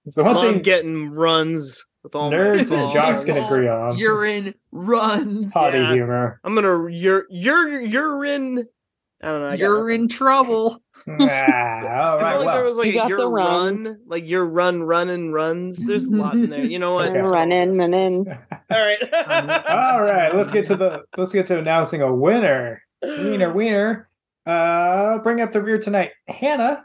[0.05, 3.69] It's the one love thing getting runs with all my nerds and jocks can agree
[3.69, 3.97] on.
[3.97, 5.53] Urine runs.
[5.53, 5.93] Potty Yeah.
[5.95, 6.41] humor.
[6.43, 8.67] I'm gonna you're you're you're in
[9.23, 9.47] I don't know.
[9.49, 10.83] I You're in trouble.
[11.09, 13.85] ah, all I like well, there was like You a got your the runs.
[13.87, 15.79] run, like your run, run and runs.
[15.79, 16.65] There's a lot in there.
[16.65, 17.11] You know what?
[17.11, 17.21] Okay.
[17.21, 18.27] running, running.
[18.71, 19.15] All right.
[19.69, 20.35] all right.
[20.35, 22.83] Let's get to the let's get to announcing a winner.
[23.03, 24.09] Wiener, wiener.
[24.45, 26.85] Uh, bring up the rear tonight, Hannah.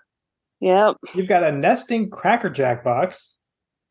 [0.60, 0.98] Yep.
[1.16, 3.36] You've got a nesting Cracker Jack box,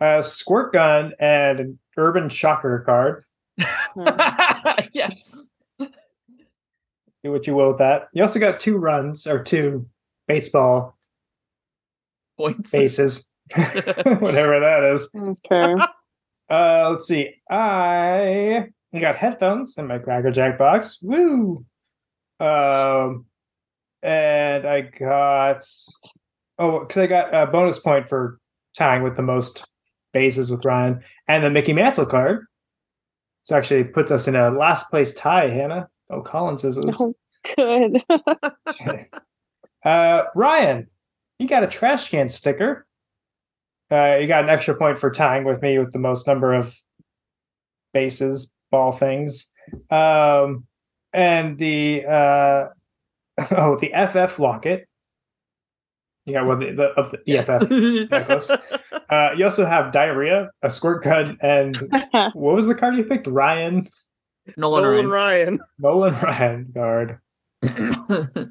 [0.01, 3.25] a squirt gun, and an Urban Shocker card.
[4.93, 5.49] yes.
[7.27, 8.07] Do what you will with that.
[8.13, 9.89] You also got two runs or two
[10.29, 10.97] baseball
[12.39, 12.71] Points.
[12.71, 15.11] bases, whatever that is.
[15.13, 15.75] Okay.
[16.49, 17.29] Uh, let's see.
[17.51, 20.97] I got headphones in my Cracker Jack box.
[21.03, 21.65] Woo!
[22.39, 23.27] Um,
[24.01, 25.65] and I got
[26.61, 28.39] oh, because I got a bonus point for
[28.79, 29.65] tying with the most
[30.13, 32.47] bases with Ryan, and the Mickey Mantle card.
[33.43, 35.89] This actually puts us in a last place tie, Hannah.
[36.11, 36.79] Oh, Collins is.
[37.01, 37.15] Oh,
[37.57, 38.03] good.
[39.85, 40.89] uh, Ryan,
[41.39, 42.87] you got a trash can sticker.
[43.91, 46.75] Uh, you got an extra point for tying with me with the most number of
[47.93, 49.51] bases, ball things.
[49.91, 50.67] Um,
[51.13, 52.65] and the uh,
[53.53, 54.87] oh, the FF locket.
[56.25, 57.49] You got one of the, of the Yes.
[57.49, 57.71] EFF
[58.11, 58.51] necklace.
[59.09, 61.77] Uh, you also have diarrhea, a squirt gun, and
[62.33, 63.29] what was the card you picked?
[63.29, 63.89] Ryan
[64.57, 65.47] Nolan, Nolan Ryan.
[65.47, 65.61] Ryan.
[65.79, 67.19] Nolan Ryan guard.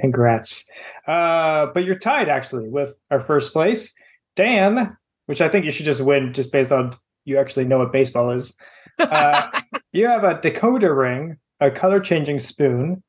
[0.00, 0.68] Congrats.
[1.06, 3.92] Uh, but you're tied actually with our first place,
[4.36, 4.96] Dan,
[5.26, 8.30] which I think you should just win just based on you actually know what baseball
[8.30, 8.56] is.
[8.98, 9.50] Uh,
[9.92, 13.02] you have a Dakota ring, a color changing spoon,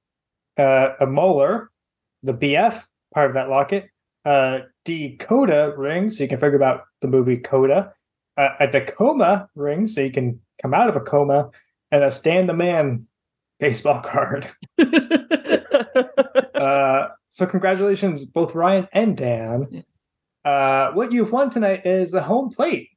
[0.57, 1.69] uh, a molar,
[2.23, 2.83] the BF
[3.13, 3.89] part of that locket,
[4.25, 7.93] uh, Dakota ring, so you can figure out the movie Coda,
[8.37, 11.49] uh, a Tacoma ring, so you can come out of a coma,
[11.91, 13.07] and a Stan the Man
[13.59, 14.49] baseball card.
[16.55, 19.83] Uh, so congratulations, both Ryan and Dan.
[20.43, 22.89] Uh, what you've won tonight is a home plate.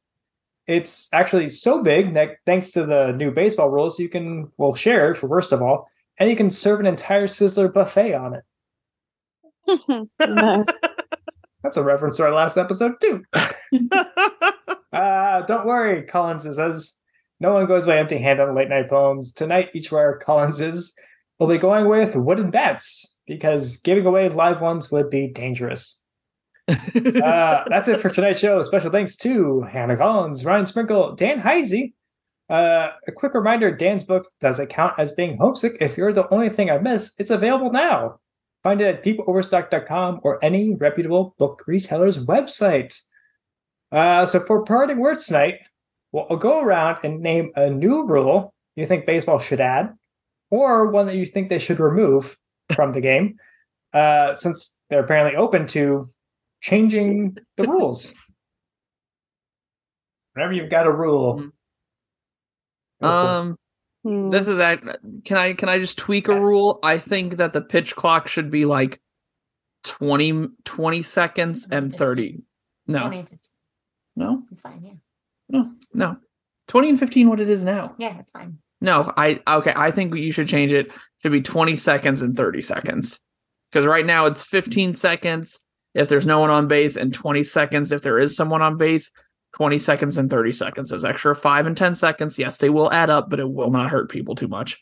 [0.66, 5.10] It's actually so big that thanks to the new baseball rules, you can well share
[5.10, 5.88] it for first of all,
[6.18, 10.08] and you can serve an entire Sizzler buffet on it.
[10.20, 10.66] nice.
[11.62, 13.24] That's a reference to our last episode too.
[14.90, 16.94] Uh, don't worry, Collins says.
[17.40, 19.32] No one goes away empty-handed on late night pomes.
[19.32, 20.94] Tonight, each of our Collinses
[21.38, 26.00] will be going with wooden bats because giving away live ones would be dangerous.
[26.68, 28.62] uh, that's it for tonight's show.
[28.62, 31.92] Special thanks to Hannah Collins, Ryan Sprinkle, Dan Heise.
[32.50, 35.76] Uh, a quick reminder Dan's book Does It Count as Being Homesick?
[35.80, 38.20] If you're the only thing I miss, it's available now.
[38.62, 43.00] Find it at deepoverstock.com or any reputable book retailer's website.
[43.92, 45.60] Uh, so, for parting words tonight,
[46.12, 49.92] well, I'll go around and name a new rule you think baseball should add,
[50.50, 52.36] or one that you think they should remove
[52.74, 53.36] from the game,
[53.92, 56.08] uh, since they're apparently open to
[56.60, 58.12] changing the rules.
[60.34, 61.50] Whenever you've got a rule.
[63.00, 63.56] um,
[64.04, 64.28] Hmm.
[64.28, 64.86] this is act-
[65.24, 66.78] can I can I just tweak a rule?
[66.84, 69.00] I think that the pitch clock should be like
[69.82, 72.42] 20, 20 seconds and 30.
[72.86, 73.00] No.
[73.00, 73.40] 20 and 15.
[74.14, 74.42] No.
[74.52, 74.80] It's fine.
[74.84, 74.92] Yeah.
[75.48, 75.72] No.
[75.92, 76.16] No.
[76.68, 77.94] 20 and 15 what it is now.
[77.98, 78.58] Yeah, it's fine.
[78.80, 80.92] No, I okay, I think you should change it
[81.22, 83.18] to be 20 seconds and 30 seconds.
[83.72, 85.58] Cuz right now it's 15 seconds
[85.94, 89.10] if there's no one on base and 20 seconds if there is someone on base.
[89.54, 90.90] 20 seconds and 30 seconds.
[90.90, 93.90] Those extra 5 and 10 seconds, yes, they will add up, but it will not
[93.90, 94.78] hurt people too much.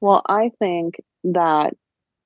[0.00, 1.74] Well, I think that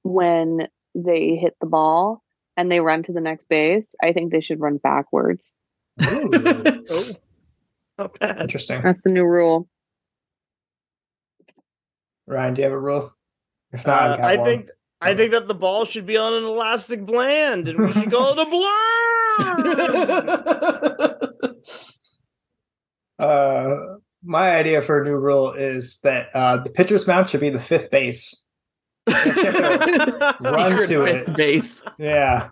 [0.02, 2.22] when they hit the ball
[2.56, 5.54] and they run to the next base, I think they should run backwards.
[6.02, 6.30] Ooh,
[6.90, 7.12] Oh,
[8.00, 8.40] not bad.
[8.40, 8.82] interesting.
[8.82, 9.68] That's the new rule.
[12.26, 13.14] Ryan, do you have a rule?
[13.72, 14.46] If not, Uh, I've got I one.
[14.46, 14.68] think
[15.02, 18.38] I think that the ball should be on an elastic bland, and we should call
[18.38, 18.50] it a
[21.40, 21.56] bland.
[23.18, 23.76] Uh,
[24.22, 27.60] my idea for a new rule is that uh, the pitcher's mound should be the
[27.60, 28.44] fifth base.
[29.06, 29.16] Run
[30.38, 31.36] Secret to fifth it.
[31.36, 31.82] base.
[31.98, 32.48] Yeah.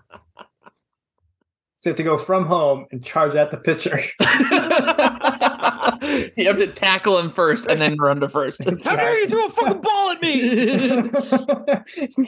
[1.78, 3.98] So you have to go from home and charge at the pitcher.
[6.36, 8.64] you have to tackle him first and then run to first.
[8.64, 11.02] How dare you throw a fucking ball at me?
[11.02, 11.14] With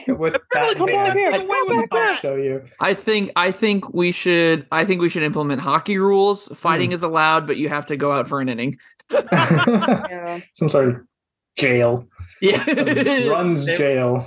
[0.07, 1.31] Really that come here.
[1.31, 2.63] Get Come away back I'll show you.
[2.79, 6.47] I think I think we should I think we should implement hockey rules.
[6.55, 6.95] Fighting Hmm.
[6.95, 8.77] is allowed, but you have to go out for an inning.
[9.11, 10.39] Yeah.
[10.53, 10.95] Some sort of
[11.57, 12.07] jail.
[12.41, 12.63] Yeah.
[12.63, 14.25] Some runs jail.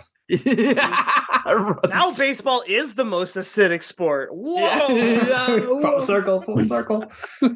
[1.89, 4.31] Now baseball is the most acidic sport.
[4.33, 4.89] Whoa!
[4.95, 5.59] Yeah.
[5.61, 7.05] full circle, full circle.
[7.43, 7.47] uh,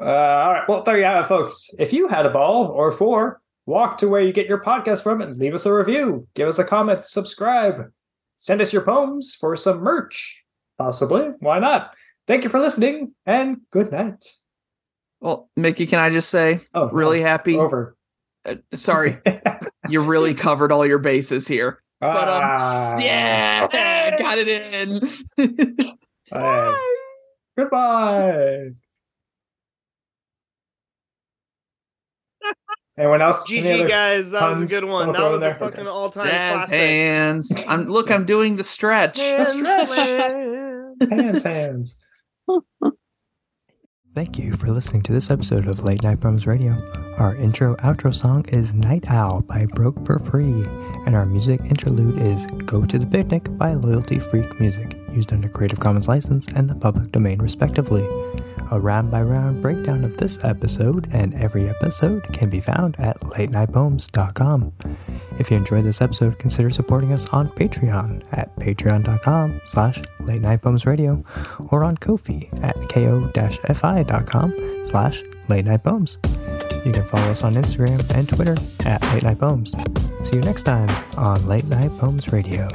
[0.00, 0.64] all right.
[0.68, 1.68] Well, there you have it, folks.
[1.78, 5.20] If you had a ball or four, walk to where you get your podcast from
[5.20, 6.26] and leave us a review.
[6.34, 7.92] Give us a comment, subscribe,
[8.36, 10.42] send us your poems for some merch.
[10.78, 11.28] Possibly.
[11.38, 11.94] Why not?
[12.26, 14.24] Thank you for listening and good night.
[15.20, 17.56] Well, Mickey, can I just say, Oh, really happy?
[17.56, 17.96] over.
[18.44, 19.18] Uh, sorry,
[19.88, 21.78] you really covered all your bases here.
[22.02, 22.98] But um, Ah.
[22.98, 25.00] yeah, got it in.
[26.34, 26.74] Hey.
[27.58, 28.70] Goodbye.
[32.98, 33.46] Anyone else?
[33.48, 35.12] GG other- guys, that was a good one.
[35.12, 35.54] That was a there?
[35.56, 35.88] fucking Okay.
[35.88, 36.78] all-time Jazz classic.
[36.78, 37.64] hands.
[37.68, 38.10] I'm look.
[38.10, 39.18] I'm doing the stretch.
[39.18, 39.94] Hand stretch.
[41.10, 41.98] hands, hands.
[44.14, 46.76] Thank you for listening to this episode of Late Night Pomes Radio.
[47.16, 50.66] Our intro outro song is Night Owl by Broke for Free,
[51.06, 55.48] and our music interlude is Go to the Picnic by Loyalty Freak Music, used under
[55.48, 58.02] Creative Commons license and the public domain respectively.
[58.70, 63.18] A round by round breakdown of this episode and every episode can be found at
[63.20, 64.72] latenightpomes.com.
[65.38, 70.62] If you enjoyed this episode, consider supporting us on Patreon at patreon.com slash late night
[70.62, 71.22] pomes radio
[71.70, 74.54] or on Kofi at ko-fi.com
[74.86, 76.18] slash late night pomes.
[76.84, 79.72] You can follow us on Instagram and Twitter at late night pomes.
[80.24, 82.68] See you next time on Late Night Pomes Radio.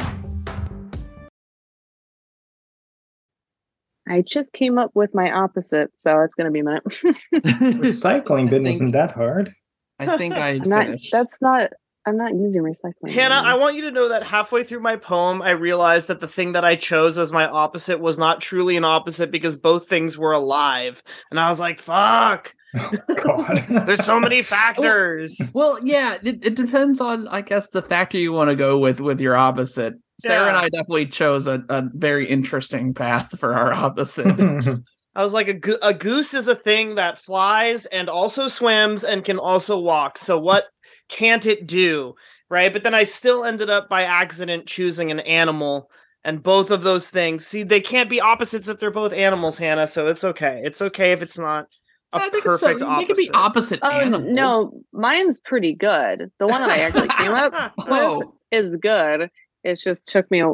[4.10, 6.84] I just came up with my opposite, so it's gonna be a minute.
[6.86, 9.54] Recycling bin think- isn't that hard.
[10.00, 10.88] I think I not.
[11.12, 11.72] That's not.
[12.06, 13.12] I'm not using recycling.
[13.12, 16.28] Hannah, I want you to know that halfway through my poem, I realized that the
[16.28, 20.18] thing that I chose as my opposite was not truly an opposite because both things
[20.18, 21.04] were alive.
[21.32, 22.92] And I was like, fuck, Oh,
[23.26, 23.66] God.
[23.86, 25.52] there's so many factors.
[25.54, 29.02] Well, yeah, it, it depends on, I guess, the factor you want to go with
[29.02, 29.96] with your opposite.
[30.19, 34.26] Sarah and I definitely chose a, a very interesting path for our opposite.
[35.15, 39.03] I was like, a, go- a goose is a thing that flies and also swims
[39.03, 40.18] and can also walk.
[40.18, 40.65] So what
[41.10, 42.14] can't it do?
[42.49, 42.72] Right.
[42.72, 45.89] But then I still ended up by accident choosing an animal.
[46.23, 49.88] And both of those things, see, they can't be opposites if they're both animals, Hannah.
[49.88, 50.61] So it's okay.
[50.64, 51.68] It's okay if it's not
[52.14, 53.07] a I think it's so- perfect they opposite.
[53.07, 54.35] could be opposite Oh animals.
[54.35, 56.31] no, mine's pretty good.
[56.39, 59.30] The one that I actually came up Oh, is good.
[59.68, 60.53] It just took me a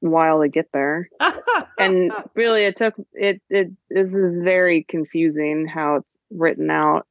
[0.00, 1.08] while to get there,
[1.78, 3.40] and really, it took it.
[3.48, 7.06] It this is very confusing how it's written out.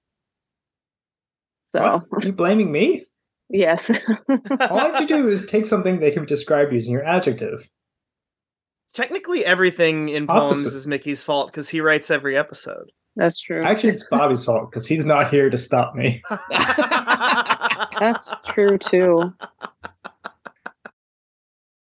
[1.64, 2.26] So What?
[2.26, 3.06] You blaming me?
[3.50, 7.06] yes, All I have to do is take something that can be described using your
[7.06, 7.70] adjective.
[8.94, 12.92] Technically, everything in poems is Mickey's fault because he writes every episode.
[13.16, 13.64] that's true.
[13.64, 16.22] Actually, it's Bobby's fault because he's not here to stop me.
[18.00, 19.34] That's true too.